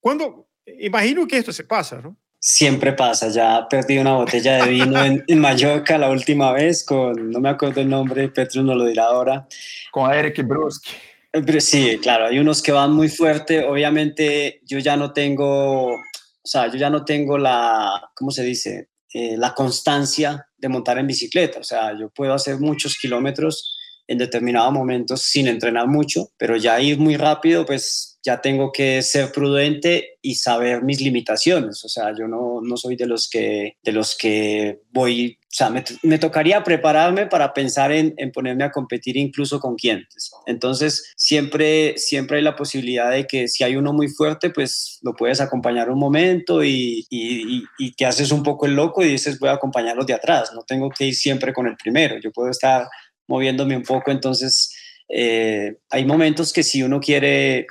[0.00, 2.16] cuando, imagino que esto se pasa, ¿no?
[2.42, 7.30] Siempre pasa, ya perdí una botella de vino en, en, Mallorca la última vez con,
[7.30, 9.46] no me acuerdo el nombre, Petro no lo dirá ahora.
[9.90, 10.90] Con Eric Bruschi.
[11.32, 16.00] Eh, sí, claro, hay unos que van muy fuerte, obviamente yo ya no tengo, o
[16.42, 18.88] sea, yo ya no tengo la, ¿cómo se dice?
[19.12, 21.58] Eh, la constancia de montar en bicicleta.
[21.58, 26.80] O sea, yo puedo hacer muchos kilómetros en determinados momentos sin entrenar mucho, pero ya
[26.80, 31.84] ir muy rápido, pues ya tengo que ser prudente y saber mis limitaciones.
[31.84, 35.70] O sea, yo no, no soy de los que, de los que voy, o sea,
[35.70, 40.30] me, me tocaría prepararme para pensar en, en, ponerme a competir incluso con clientes.
[40.46, 45.14] Entonces, siempre, siempre hay la posibilidad de que si hay uno muy fuerte, pues lo
[45.14, 49.38] puedes acompañar un momento y, y, y te haces un poco el loco y dices,
[49.38, 50.52] voy a acompañarlos de atrás.
[50.54, 52.18] No tengo que ir siempre con el primero.
[52.20, 52.86] Yo puedo estar
[53.26, 54.74] moviéndome un poco, entonces...
[55.12, 57.66] Eh, hay momentos que si uno quiere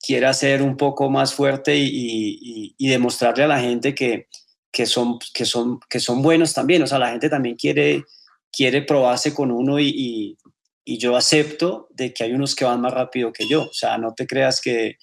[0.00, 4.28] quiera ser un poco más fuerte y, y, demostrarle a la gente que,
[4.72, 6.82] que, son, que, son, que son buenos también.
[6.82, 8.04] O sea, la gente también quiere,
[8.52, 10.36] quiere probarse con uno y,
[10.84, 13.64] y, yo acepto de que hay unos que van más rápido que yo.
[13.64, 14.96] O sea, no te creas que,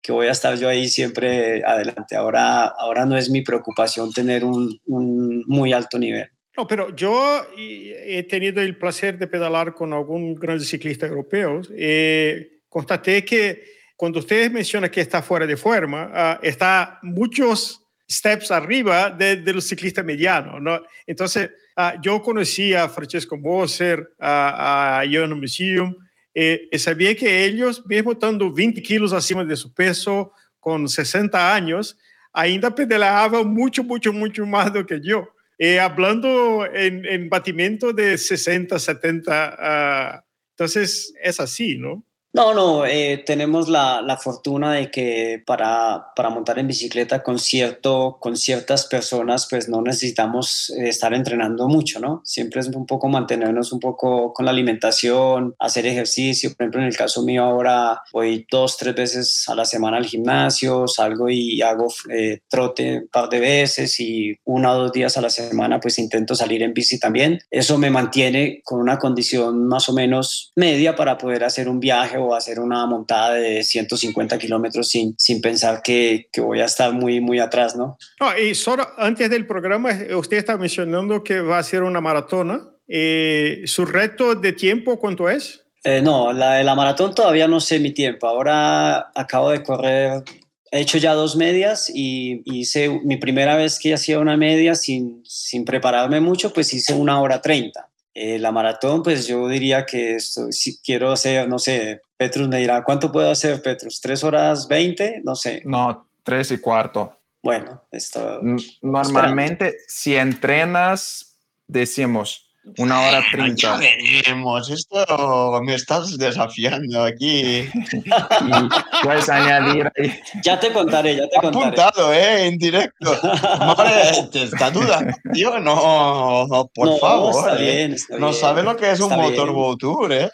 [0.00, 2.14] que voy a estar yo ahí siempre adelante.
[2.14, 6.28] Ahora, ahora no es mi preocupación tener un, un muy alto nivel.
[6.56, 11.62] No, pero yo he tenido el placer de pedalar con algún gran ciclista europeo.
[11.76, 13.64] Eh, constaté que
[13.96, 17.80] cuando ustedes mencionan que está fuera de forma, uh, está muchos
[18.10, 20.82] steps arriba de, de los ciclistas medianos, ¿no?
[21.06, 25.94] Entonces, uh, yo conocí a Francesco Moser, a, a Jan Museum,
[26.34, 31.54] eh, y sabía que ellos, mesmo estando 20 kilos acima de su peso, con 60
[31.54, 31.96] años,
[32.32, 35.28] ainda pedaleaban mucho, mucho, mucho más do que yo.
[35.56, 42.04] Eh, hablando en, en batimiento de 60, 70, uh, entonces es así, ¿no?
[42.34, 47.38] No, no, eh, tenemos la, la, fortuna de que para, para, montar en bicicleta con,
[47.38, 52.22] cierto, con ciertas personas, pues no necesitamos eh, estar entrenando mucho, ¿no?
[52.24, 56.50] Siempre es un poco mantenernos un poco con la alimentación, hacer ejercicio.
[56.50, 60.06] Por ejemplo, en el caso mío ahora voy dos, tres veces a la semana al
[60.06, 65.16] gimnasio, salgo y hago eh, trote un par de veces y una o dos días
[65.16, 67.38] a la semana pues intento salir en bici también.
[67.48, 72.23] Eso me mantiene con una condición más o menos media para poder hacer un viaje
[72.26, 76.92] o hacer una montada de 150 kilómetros sin, sin pensar que, que, voy a estar
[76.92, 77.96] muy, muy atrás, ¿no?
[78.42, 82.68] y solo antes del programa, usted está mencionando que va a ser una maratona.
[82.86, 85.64] Eh, ¿Su reto de tiempo cuánto es?
[85.84, 88.26] Eh, no, la de la maratón todavía no sé mi tiempo.
[88.26, 90.22] Ahora acabo de correr,
[90.70, 95.22] he hecho ya dos medias y hice mi primera vez que hacía una media sin,
[95.24, 97.90] sin prepararme mucho, pues hice una hora treinta.
[98.14, 102.58] Eh, la maratón, pues yo diría que esto, si quiero hacer, no sé, Petrus me
[102.58, 104.00] dirá, ¿cuánto puedo hacer, Petrus?
[104.00, 105.20] ¿Tres horas veinte?
[105.24, 105.62] No sé.
[105.64, 107.18] No, tres y cuarto.
[107.42, 108.40] Bueno, esto...
[108.82, 112.43] Normalmente, si entrenas, decimos
[112.78, 113.56] una hora treinta.
[113.56, 117.68] Ya veremos, esto me estás desafiando aquí.
[119.02, 120.20] puedes añadir ahí.
[120.42, 121.66] Ya te contaré, ya te contaré.
[121.66, 122.46] Apuntado, ¿eh?
[122.46, 123.16] En directo.
[123.58, 125.00] Madre, ¿te está duda?
[125.32, 127.50] Tío, no, no por no, favor.
[127.50, 127.76] Está ¿eh?
[127.76, 128.40] bien, está no bien.
[128.40, 130.30] sabe lo que es Está un motor Tour, ¿eh?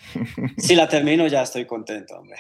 [0.58, 2.36] Si la termino ya estoy contento, hombre.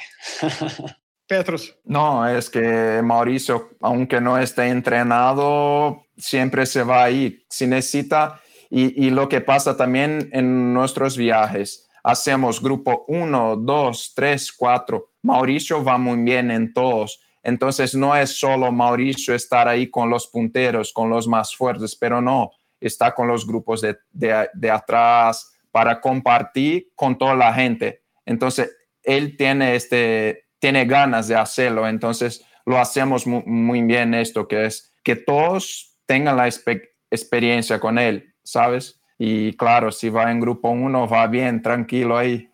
[1.26, 1.76] Petros.
[1.84, 7.44] No, es que Mauricio, aunque no esté entrenado, siempre se va ahí.
[7.48, 14.52] Si necesita, y, lo que pasa también en nuestros viajes, hacemos grupo 1, 2, 3,
[14.52, 15.10] 4.
[15.22, 17.20] Mauricio va muy bien en todos.
[17.42, 22.20] Entonces no es solo Mauricio estar ahí con los punteros, con los más fuertes, pero
[22.20, 28.02] no, está con los grupos de, de, de atrás para compartir con toda la gente.
[28.24, 28.70] Entonces,
[29.02, 34.66] él tiene, este, tiene ganas de hacerlo, entonces lo hacemos muy, muy bien esto, que
[34.66, 39.00] es que todos tengan la experiencia con él, ¿sabes?
[39.18, 42.48] Y claro, si va en grupo uno, va bien, tranquilo ahí.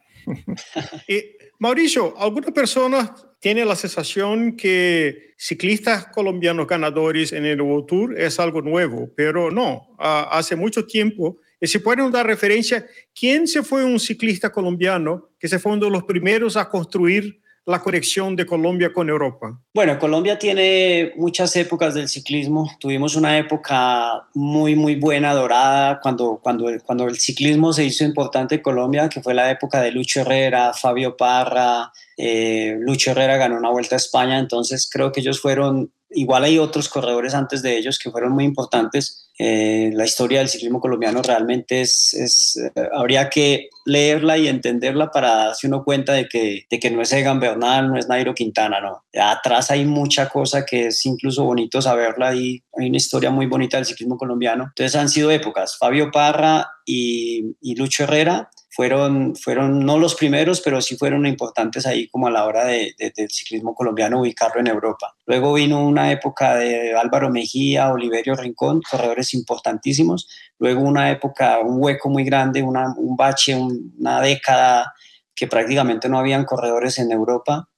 [1.09, 1.23] y,
[1.59, 8.39] Mauricio, ¿alguna persona tiene la sensación que ciclistas colombianos ganadores en el World Tour es
[8.41, 11.39] algo nuevo, pero no, hace mucho tiempo.
[11.61, 15.87] Y si pueden dar referencia, ¿quién se fue un ciclista colombiano que se fue uno
[15.87, 19.61] de los primeros a construir la conexión de Colombia con Europa?
[19.75, 22.71] Bueno, Colombia tiene muchas épocas del ciclismo.
[22.79, 28.55] Tuvimos una época muy, muy buena, dorada, cuando, cuando, cuando el ciclismo se hizo importante
[28.55, 31.93] en Colombia, que fue la época de Lucho Herrera, Fabio Parra.
[32.17, 36.59] Eh, Lucho Herrera ganó una vuelta a España, entonces creo que ellos fueron, igual hay
[36.59, 39.31] otros corredores antes de ellos que fueron muy importantes.
[39.39, 45.11] Eh, la historia del ciclismo colombiano realmente es, es eh, habría que leerla y entenderla
[45.11, 48.35] para darse uno cuenta de que, de que no es Egan Bernal, no es Nairo
[48.35, 49.05] Quintana, no.
[49.21, 53.77] Atrás hay mucha cosa que es incluso bonito saberla y hay una historia muy bonita
[53.77, 54.65] del ciclismo colombiano.
[54.65, 55.77] Entonces han sido épocas.
[55.79, 61.87] Fabio Parra y, y Lucho Herrera fueron, fueron no los primeros, pero sí fueron importantes
[61.87, 65.17] ahí como a la hora de, de, del ciclismo colombiano ubicarlo en Europa.
[65.25, 70.29] Luego vino una época de Álvaro Mejía, Oliverio Rincón, corredores importantísimos.
[70.59, 74.93] Luego una época, un hueco muy grande, un bache, un, una década
[75.35, 77.71] que prácticamente no habían corredores en Europa.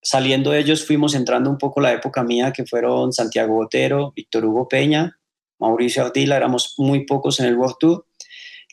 [0.00, 4.44] Saliendo de ellos fuimos entrando un poco la época mía, que fueron Santiago Botero, Víctor
[4.44, 5.16] Hugo Peña,
[5.60, 8.06] Mauricio Ardila, éramos muy pocos en el World Tour.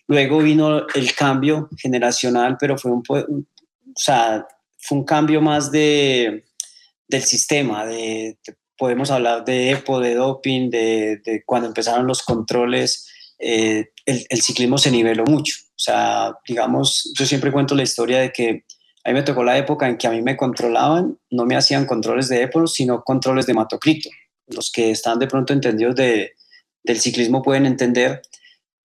[0.09, 3.45] Luego vino el cambio generacional, pero fue un, o
[3.95, 4.47] sea,
[4.79, 6.45] fue un cambio más de,
[7.07, 13.07] del sistema, de, de, podemos hablar de EPO, de doping, de, cuando empezaron los controles,
[13.37, 15.53] eh, el, el, ciclismo se niveló mucho.
[15.67, 18.65] O sea, digamos, yo siempre cuento la historia de que
[19.03, 21.85] a mí me tocó la época en que a mí me controlaban, no me hacían
[21.85, 24.09] controles de EPO, sino controles de hematocrito.
[24.47, 26.31] Los que están de pronto entendidos de,
[26.83, 28.23] del ciclismo pueden entender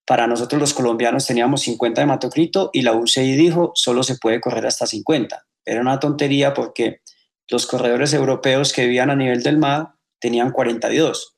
[0.06, 4.40] para nosotros los colombianos teníamos 50 de hematocrito y la UCI dijo solo se puede
[4.40, 5.44] correr hasta 50.
[5.64, 7.00] Era una tontería porque
[7.48, 11.34] los corredores europeos que vivían a nivel del mar tenían 42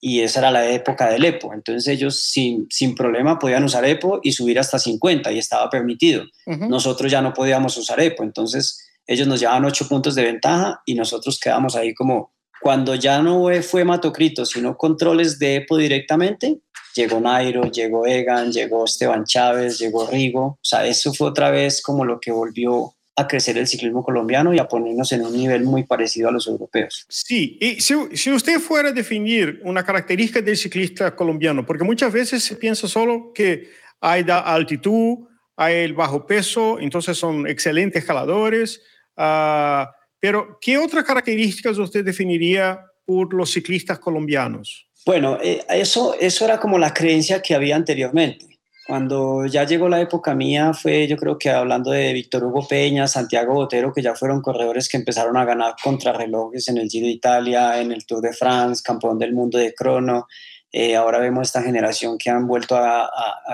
[0.00, 1.54] y esa era la época del EPO.
[1.54, 6.24] Entonces ellos sin, sin problema podían usar EPO y subir hasta 50 y estaba permitido.
[6.46, 6.68] Uh -huh.
[6.68, 10.94] Nosotros ya no podíamos usar EPO, entonces ellos nos llevaban 8 puntos de ventaja y
[10.94, 16.58] nosotros quedamos ahí como Cuando ya no fue hematocrito, sino controles de EPO directamente,
[16.96, 20.44] llegó Nairo, llegó Egan, llegó Esteban Chávez, llegó Rigo.
[20.44, 24.52] O sea, eso fue otra vez como lo que volvió a crecer el ciclismo colombiano
[24.52, 27.06] y a ponernos en un nivel muy parecido a los europeos.
[27.08, 32.44] Sí, y si, usted fuera a definir una característica del ciclista colombiano, porque muchas veces
[32.44, 33.70] se piensa solo que
[34.00, 38.82] hay la altitud, hay el bajo peso, entonces son excelentes escaladores,
[39.16, 39.86] uh,
[40.20, 44.86] pero ¿qué otras características usted definiría por los ciclistas colombianos?
[45.06, 50.00] Bueno, eh, eso, eso era como la creencia que había anteriormente cuando ya llegó la
[50.00, 54.14] época mía fue yo creo que hablando de Víctor Hugo Peña, Santiago Botero, que ya
[54.14, 58.20] fueron corredores que empezaron a ganar contrarrelojes en el Giro de Italia, en el Tour
[58.20, 60.28] de France, campeón del mundo de crono.
[60.70, 63.10] Eh, ahora vemos esta generación que han vuelto a,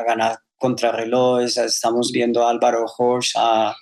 [0.06, 1.56] ganar contrarrelojes.
[1.56, 3.74] Estamos viendo a Álvaro Horsch, a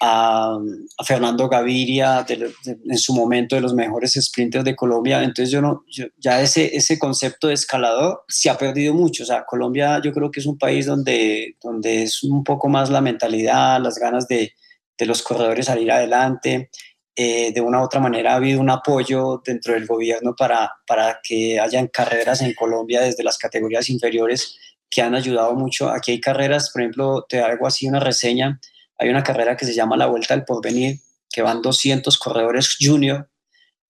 [0.00, 0.58] a,
[1.04, 5.22] Fernando Gaviria en su momento de los mejores sprinters de Colombia.
[5.22, 5.84] Entonces yo no,
[6.18, 9.22] ya ese, ese concepto de escalador se ha perdido mucho.
[9.22, 12.90] O sea, Colombia yo creo que es un país donde, donde es un poco más
[12.90, 14.54] la mentalidad, las ganas de,
[14.98, 16.70] de los corredores salir adelante.
[17.16, 21.20] Eh, de una u otra manera ha habido un apoyo dentro del gobierno para, para
[21.22, 24.56] que hayan carreras en Colombia desde las categorías inferiores
[24.88, 25.90] que han ayudado mucho.
[25.90, 28.58] Aquí hay carreras, por ejemplo, te hago así una reseña
[29.00, 33.30] hay una carrera que se llama la Vuelta del Porvenir, que van 200 corredores junior,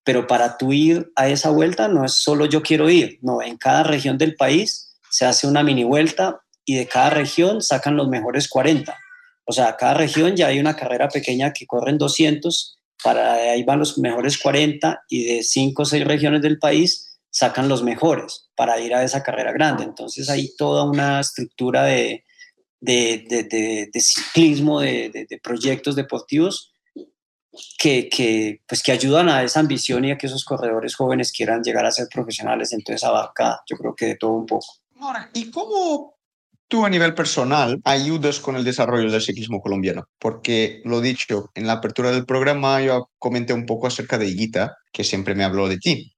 [0.02, 3.58] pero para tú ir a esa vuelta no es solo yo quiero ir, no, en
[3.58, 8.08] cada región del país se hace una mini vuelta y de cada región sacan los
[8.08, 8.96] mejores 40.
[9.44, 13.80] O sea, cada región ya hay una carrera pequeña que corren 200, para ahí van
[13.80, 18.80] los mejores 40 y de 5 o 6 regiones del país sacan los mejores para
[18.80, 19.84] ir a esa carrera grande.
[19.84, 22.24] Entonces hay toda una estructura de,
[22.84, 26.72] de, ciclismo, de, proyectos deportivos
[27.78, 31.62] que, que, pues que ayudan a esa ambición y a que esos corredores jóvenes quieran
[31.62, 32.72] llegar a ser profesionales.
[32.72, 34.66] Entonces abarca, yo creo que de todo un poco.
[35.00, 36.14] Ahora, ¿y cómo
[36.68, 40.08] tú a nivel personal ayudas con el desarrollo del ciclismo colombiano?
[40.18, 44.76] Porque lo dicho, en la apertura del programa yo comenté un poco acerca de Higuita,
[44.92, 46.14] que siempre me habló de ti.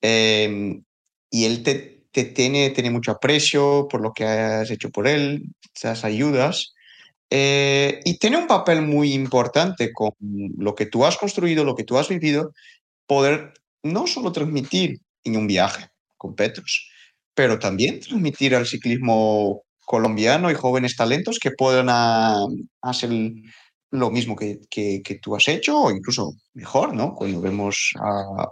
[0.00, 0.84] Em,
[1.30, 5.44] y él te, te tiene, tiene mucho aprecio por lo que has hecho por él,
[5.74, 6.74] esas ayudas,
[7.30, 11.84] eh, y tiene un papel muy importante con lo que tú has construido, lo que
[11.84, 12.52] tú has vivido,
[13.06, 15.88] poder no solo transmitir en un viaje
[16.18, 16.90] con Petros,
[17.34, 21.88] pero también transmitir al ciclismo colombiano y jóvenes talentos que puedan
[22.82, 23.10] hacer
[23.90, 27.14] lo mismo que, que, tú has hecho o incluso mejor, ¿no?
[27.14, 27.92] Cuando vemos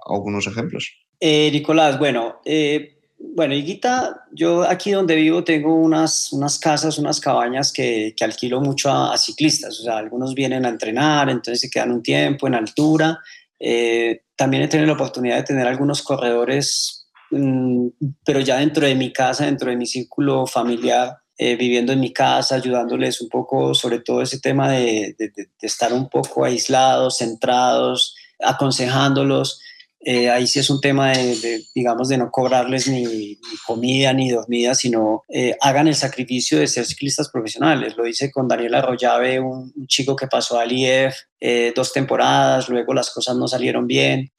[0.07, 0.91] algunos ejemplos.
[1.19, 7.21] Eh, Nicolás, bueno, eh, bueno, Higuita, yo aquí donde vivo tengo unas, unas casas, unas
[7.21, 9.79] cabañas que, que alquilo mucho a, ciclistas.
[9.79, 13.21] O sea, algunos vienen a entrenar, entonces se quedan un tiempo en altura.
[13.59, 17.89] Eh, también he tenido la oportunidad de tener algunos corredores, mm,
[18.25, 22.15] pero ya dentro de mi casa, dentro de mi círculo familiar, eh, viviendo en mi
[22.15, 28.15] casa, ayudándoles un poco, sobre todo ese tema de, de estar un poco aislados, centrados,
[28.39, 29.61] aconsejándolos.
[30.03, 34.75] Eh, ahí sí es un tema de, digamos, de no cobrarles ni, comida ni dormida,
[34.75, 37.97] sino eh, hagan el sacrificio de ser ciclistas profesionales.
[37.97, 42.69] Lo hice con Daniel Arroyave, un, un chico que pasó al IEF eh, dos temporadas,
[42.69, 44.31] luego las cosas no salieron bien.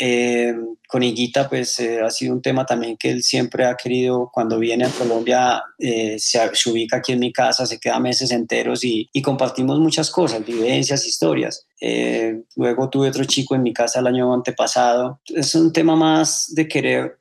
[0.88, 4.86] con Higuita, pues ha sido un tema también que él siempre ha querido, cuando viene
[4.86, 9.22] a Colombia, se, se, ubica aquí en mi casa, se queda meses enteros y, y
[9.22, 11.66] compartimos muchas cosas, vivencias, historias.
[11.84, 15.20] Eh, luego tuve otro chico en mi casa el año antepasado.
[15.26, 17.18] Es un tema más de querer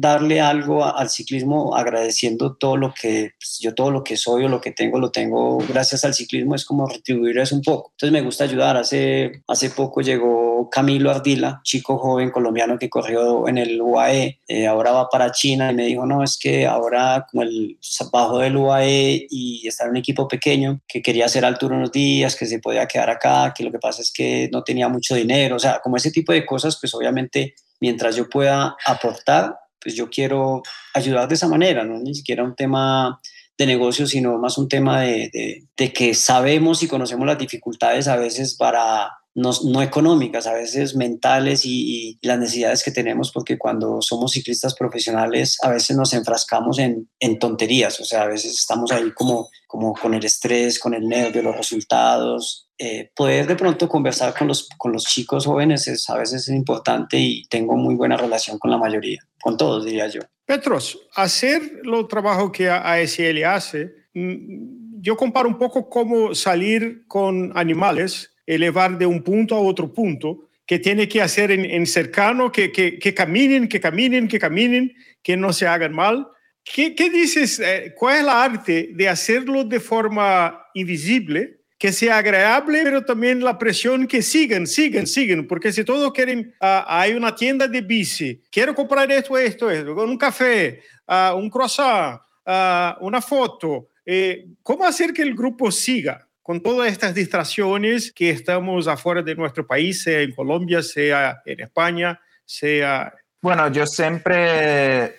[0.00, 4.48] darle algo al ciclismo agradeciendo todo lo que pues, yo todo lo que soy o
[4.48, 7.90] lo que tengo lo tengo gracias al ciclismo es como retribuir eso un poco.
[7.92, 8.76] Entonces me gusta ayudar.
[8.76, 14.66] Hace hace poco llegó Camilo Ardila chico joven colombiano que corrió en el UAE eh,
[14.66, 17.78] ahora va para China y me dijo no es que ahora como el
[18.12, 22.36] bajo del UAE y estar en un equipo pequeño que quería hacer altura unos días
[22.36, 25.56] que se podía quedar acá que lo que pasa es que no tenía mucho dinero
[25.56, 29.56] o sea como ese tipo de cosas pues obviamente mientras yo pueda aportar
[29.88, 30.62] pues yo quiero
[30.92, 33.18] ayudar de esa manera, no ni siquiera un tema
[33.56, 38.16] de negocio, sino más un tema de, de, que sabemos y conocemos las dificultades a
[38.16, 44.32] veces para no, económicas, a veces mentales y, las necesidades que tenemos, porque cuando somos
[44.32, 47.08] ciclistas profesionales a veces nos enfrascamos en,
[47.38, 51.56] tonterías, o sea, a veces estamos ahí como, con el estrés, con el nervio, los
[51.56, 56.48] resultados, eh, poder de pronto conversar con los, con los chicos jóvenes es, a veces
[56.48, 60.20] es importante y tengo muy buena relación con la mayoría, con todos diría yo.
[60.44, 67.56] Petros, hacer lo trabajo que ASL hace, mm, yo comparo un poco cómo salir con
[67.56, 72.72] animales, elevar de un punto a otro punto, que tiene que hacer en, cercano, que,
[72.72, 76.28] que, que, caminen, que caminen, que caminen, que no se hagan mal.
[76.62, 77.60] ¿Qué, qué dices?
[77.60, 81.58] Eh, ¿Cuál es la arte de hacerlo de forma invisible?
[81.78, 86.52] que sea agradable, pero también la presión que sigan, sigan, sigan, porque si todos quieren,
[86.60, 91.48] uh, hay una tienda de bici, quiero comprar esto, esto, esto, un café, uh, un
[91.48, 96.27] croissant, uh, una foto, eh, ¿cómo hacer que el grupo siga?
[96.48, 101.60] Con todas estas distracciones que estamos afuera de nuestro país, sea en Colombia, sea en
[101.60, 103.12] España, sea...
[103.42, 105.14] Bueno, yo siempre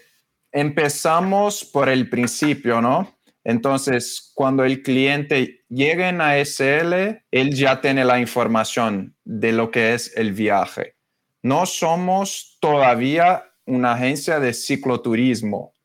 [0.52, 3.20] empezamos por el principio, ¿no?
[3.44, 9.94] Entonces, cuando el cliente llega en ASL, él ya tiene la información de lo que
[9.94, 10.96] es el viaje.
[11.44, 15.76] No somos todavía una agencia de cicloturismo,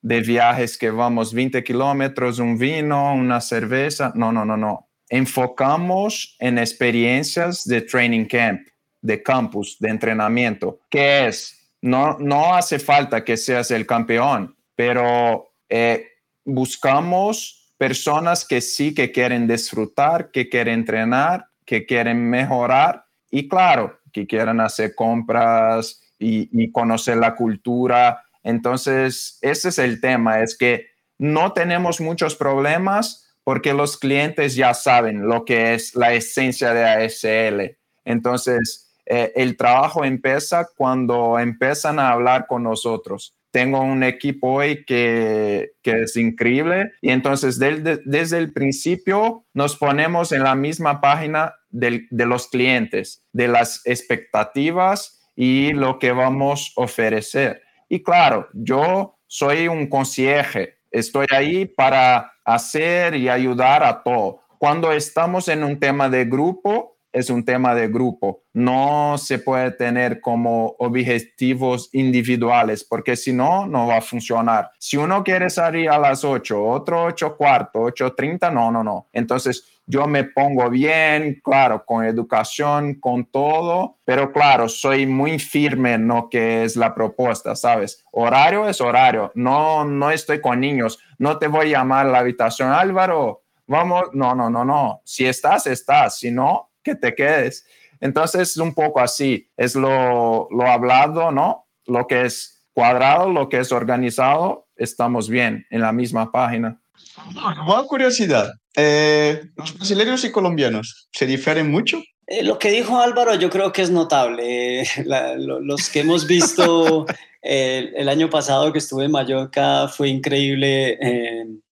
[0.00, 4.12] de viajes que vamos 20 kilómetros, un vino, una cerveza.
[4.14, 4.85] No, no, no, no.
[5.08, 8.66] Enfocamos en experiencias de training camp,
[9.00, 10.80] de campus, de entrenamiento.
[10.90, 11.70] ¿Qué es?
[11.80, 16.06] No, no hace falta que seas el campeón, pero eh,
[16.44, 23.98] buscamos personas que sí que quieren disfrutar, que quieren entrenar, que quieren mejorar y claro,
[24.12, 28.22] que quieran hacer compras y, conocer la cultura.
[28.42, 30.86] Entonces, ese es el tema, es que
[31.18, 36.84] no tenemos muchos problemas porque los clientes ya saben lo que es la esencia de
[36.84, 37.78] ASL.
[38.04, 44.84] Entonces, eh, el trabajo empieza cuando empiezan a hablar con nosotros tengo un equipo hoy
[44.84, 51.54] que, que es increíble y entonces desde el principio nos ponemos en la misma página
[51.70, 57.62] de, de los clientes, de las expectativas y lo que vamos a ofrecer.
[57.88, 64.40] Y claro, yo soy un concierge, estoy ahí para hacer y ayudar a todo.
[64.58, 68.42] Cuando estamos en un tema de grupo, es un tema de grupo.
[68.52, 74.70] No se puede tener como objetivos individuales porque si no, no va a funcionar.
[74.78, 79.08] Si uno quiere salir a las 8, otro 8 cuarto, 8.30, no, no, no.
[79.12, 85.94] Entonces yo me pongo bien, claro, con educación, con todo, pero claro, soy muy firme
[85.94, 88.04] en lo que es la propuesta, ¿sabes?
[88.10, 89.30] Horario es horario.
[89.34, 90.98] No, no estoy con niños.
[91.18, 93.44] No te voy a llamar a la habitación, Álvaro.
[93.68, 95.02] Vamos, no, no, no, no.
[95.04, 96.18] Si estás, estás.
[96.18, 97.64] Si no, que te quedes.
[98.00, 101.66] Entonces es un poco así, es lo, lo hablado, ¿no?
[101.86, 106.78] Lo que es cuadrado, lo que es organizado, estamos bien en la misma página.
[107.24, 112.02] Una curiosidad, eh, ¿los brasileños y colombianos se difieren mucho?
[112.26, 114.86] Eh, lo que dijo Álvaro yo creo que es notable.
[115.04, 117.06] los que hemos visto
[117.42, 120.98] eh, el año pasado que estuve en Mallorca fue increíble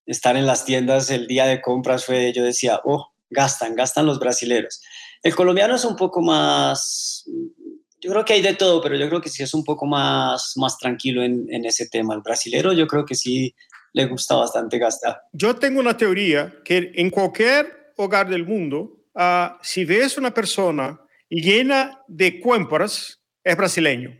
[0.06, 2.04] estar en las tiendas el día de compras.
[2.04, 4.80] Fue, yo decía, oh, gastan, gastan los brasileros.
[5.22, 7.24] El colombiano es un poco más,
[8.00, 10.52] yo creo que hay de todo, pero yo creo que sí es un poco más,
[10.56, 12.14] más tranquilo en, en ese tema.
[12.14, 13.54] El brasilero yo creo que sí
[13.94, 15.22] le gusta bastante gastar.
[15.32, 21.00] Yo tengo una teoría que en cualquier hogar del mundo, uh, si ves una persona
[21.30, 24.10] llena de compras, es brasileño.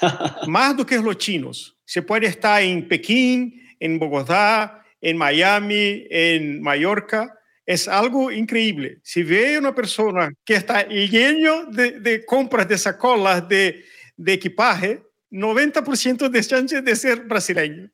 [0.46, 1.76] Más do que los chinos.
[1.84, 9.00] Se puede estar en Pekín, en Bogotá, en Miami, en Mallorca, es algo increíble.
[9.02, 13.84] Si ve una persona que está lleno de, de compras de sacolas de,
[14.16, 15.02] de equipaje,
[15.32, 17.90] 90% de chance de ser brasileño.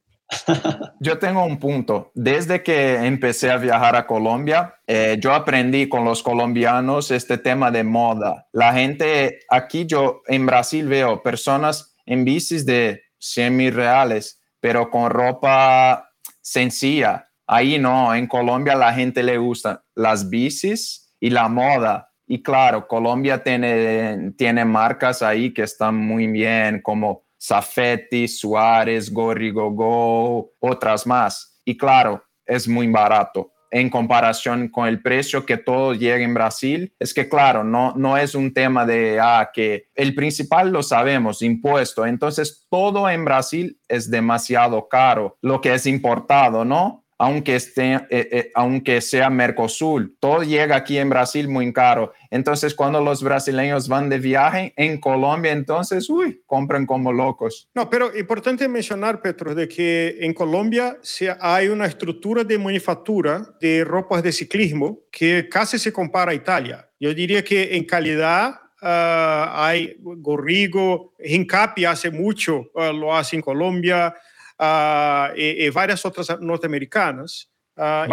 [1.00, 2.10] Yo tengo un punto.
[2.14, 7.70] Desde que empecé a viajar a Colombia, eh, yo aprendí con los colombianos este tema
[7.70, 8.48] de moda.
[8.52, 14.90] La gente aquí, yo en Brasil veo personas en bicis de 100 mil reales, pero
[14.90, 16.10] con ropa
[16.40, 22.10] sencilla, Ahí no, en Colombia la gente le gusta las bicis y la moda.
[22.26, 30.52] Y claro, Colombia tiene, tiene marcas ahí que están muy bien, como Safety, Suárez, Gorrigogo,
[30.60, 31.60] otras más.
[31.64, 36.94] Y claro, es muy barato en comparación con el precio que todo llega en Brasil,
[36.98, 41.40] es que claro, no, no es un tema de, ah, que el principal lo sabemos,
[41.40, 47.01] impuesto, entonces todo en Brasil es demasiado caro, lo que es importado, ¿no?
[47.22, 50.10] Aunque, esté, eh, eh, aunque sea Mercosur.
[50.18, 52.12] Todo llega aquí en Brasil muy caro.
[52.32, 57.68] Entonces, cuando los brasileños van de viaje en Colombia, entonces, uy, compran como locos.
[57.76, 60.98] No, pero importante mencionar, Petro, de que en Colombia
[61.38, 66.88] hay una estructura de manufactura de ropas de ciclismo que casi se compara a Italia.
[66.98, 73.42] Yo diría que en calidad ah, hay Gorrigo, Hincapi hace mucho, ah, lo hace en
[73.42, 74.12] Colombia,
[74.60, 77.46] uh, e, e, várias outras norte-americanas.
[77.76, 78.08] Uh,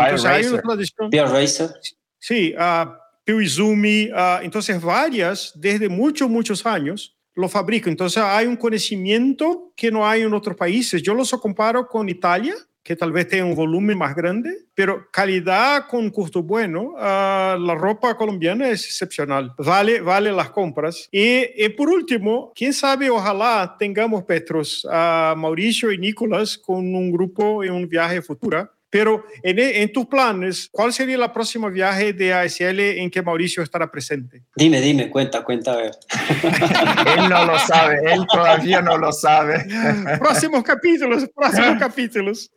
[1.23, 1.33] então.
[1.33, 1.71] Racer.
[2.19, 7.91] Sí, uh, Izumi, uh, entonces varias desde muchos, muchos años lo fabrican.
[7.91, 11.01] Entonces hay un conocimiento que no hay en otros países.
[11.01, 12.55] Yo los comparo con Italia,
[12.89, 17.75] que tal vez tenga un volumen más grande, pero calidad con costo bueno, uh, la
[17.77, 21.07] ropa colombiana es excepcional, vale, vale las compras.
[21.11, 27.11] Y, y por último, quién sabe, ojalá tengamos, Petros, a Mauricio y Nicolás con un
[27.11, 32.13] grupo en un viaje futuro pero en, en, tus planes, ¿cuál sería la próxima viaje
[32.13, 34.43] de ASL en que Mauricio estará presente?
[34.55, 35.91] Dime, dime, cuenta, cuenta, a ver.
[37.17, 39.65] él no lo sabe, él todavía no lo sabe.
[40.17, 42.51] próximos capítulos, próximos capítulos.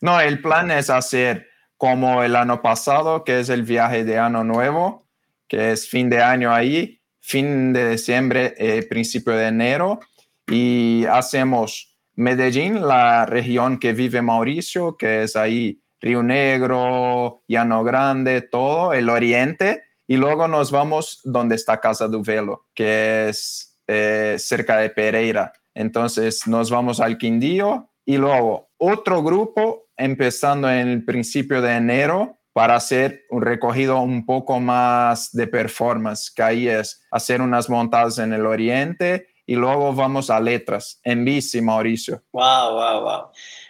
[0.00, 1.46] No, el plan es hacer
[1.78, 5.06] como el año pasado, que es el viaje de año nuevo,
[5.46, 10.00] que es fin de año ahí, fin de diciembre, eh, principio de enero,
[10.46, 18.42] y hacemos Medellín, la región que vive Mauricio, que es ahí Río Negro, Llano Grande,
[18.42, 24.34] todo el oriente, y luego nos vamos donde está Casa du Velo, que es eh,
[24.36, 25.52] cerca de Pereira.
[25.74, 32.36] Entonces nos vamos al Quindío y luego otro grupo empezando en el principio de enero
[32.52, 38.18] para hacer un recogido un poco más de performance, que ahí es hacer unas montadas
[38.18, 42.22] en el oriente y luego vamos a letras en bici, Mauricio.
[42.32, 43.22] Wow, wow, wow.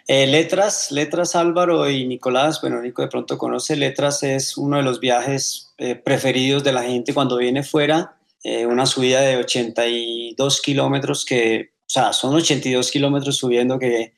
[0.09, 4.83] Eh, letras, letras Álvaro y Nicolás, bueno, Nico de pronto conoce letras, es uno de
[4.83, 10.61] los viajes eh, preferidos de la gente cuando viene fuera, eh, una subida de 82
[10.61, 14.13] kilómetros que, o sea, son 82 kilómetros subiendo que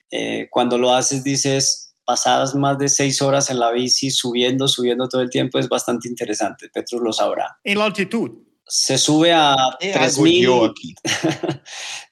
[0.50, 5.22] cuando lo haces dices, pasadas más de seis horas en la bici, subiendo, subiendo todo
[5.22, 6.70] el tiempo, es bastante interesante.
[6.74, 7.60] Petrus lo sabrá.
[7.64, 8.32] En la altitud
[8.68, 10.74] se sube a 3.000,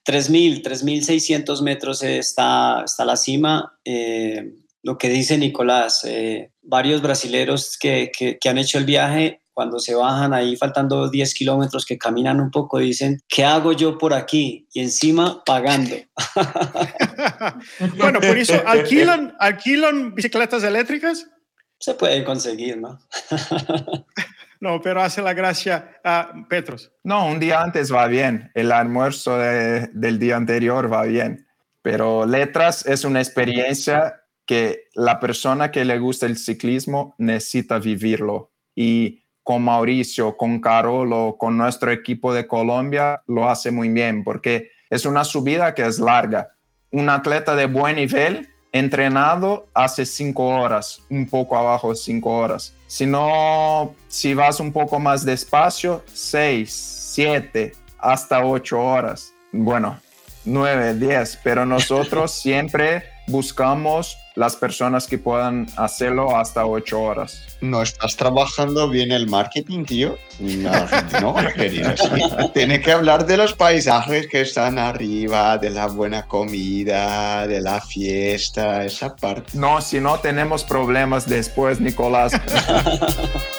[0.05, 3.79] 3.600 metros está, está la cima.
[3.85, 9.79] Eh, lo que dice Nicolás, eh, varios brasileros que, que, han hecho el viaje, cuando
[9.79, 14.13] se bajan ahí faltando 10 kilómetros, que caminan un poco, dicen, ¿qué hago yo por
[14.13, 14.67] aquí?
[14.73, 15.95] Y encima pagando.
[17.97, 21.27] bueno, por eso, ¿alquilan, ¿alquilan bicicletas eléctricas?
[21.79, 22.99] Se pueden conseguir, ¿no?
[24.59, 26.91] No, pero hace la gracia a Petros.
[27.03, 28.51] No, un día antes va bien.
[28.53, 31.47] El almuerzo del día anterior va bien.
[31.81, 38.51] Pero letras es una experiencia que la persona que le gusta el ciclismo necesita vivirlo.
[38.75, 44.71] Y con Mauricio, con Carolo, con nuestro equipo de Colombia, lo hace muy bien porque
[44.89, 46.49] es una subida que es larga.
[46.91, 52.73] Un atleta de buen nivel entrenado hace cinco horas, un poco abajo de cinco horas.
[52.87, 59.33] Si no, si vas un poco más despacio, seis, siete, hasta ocho horas.
[59.51, 59.99] Bueno,
[60.45, 67.41] nueve, diez, pero nosotros siempre buscamos las personas que puedan hacerlo hasta ocho horas.
[67.61, 70.17] No estás trabajando bien el marketing, tío.
[70.39, 70.71] No,
[71.21, 71.91] no querido,
[72.53, 77.81] Tiene que hablar de los paisajes que están arriba, de la buena comida, de la
[77.81, 79.57] fiesta, esa parte.
[79.57, 82.31] No, si no tenemos problemas después, Nicolás.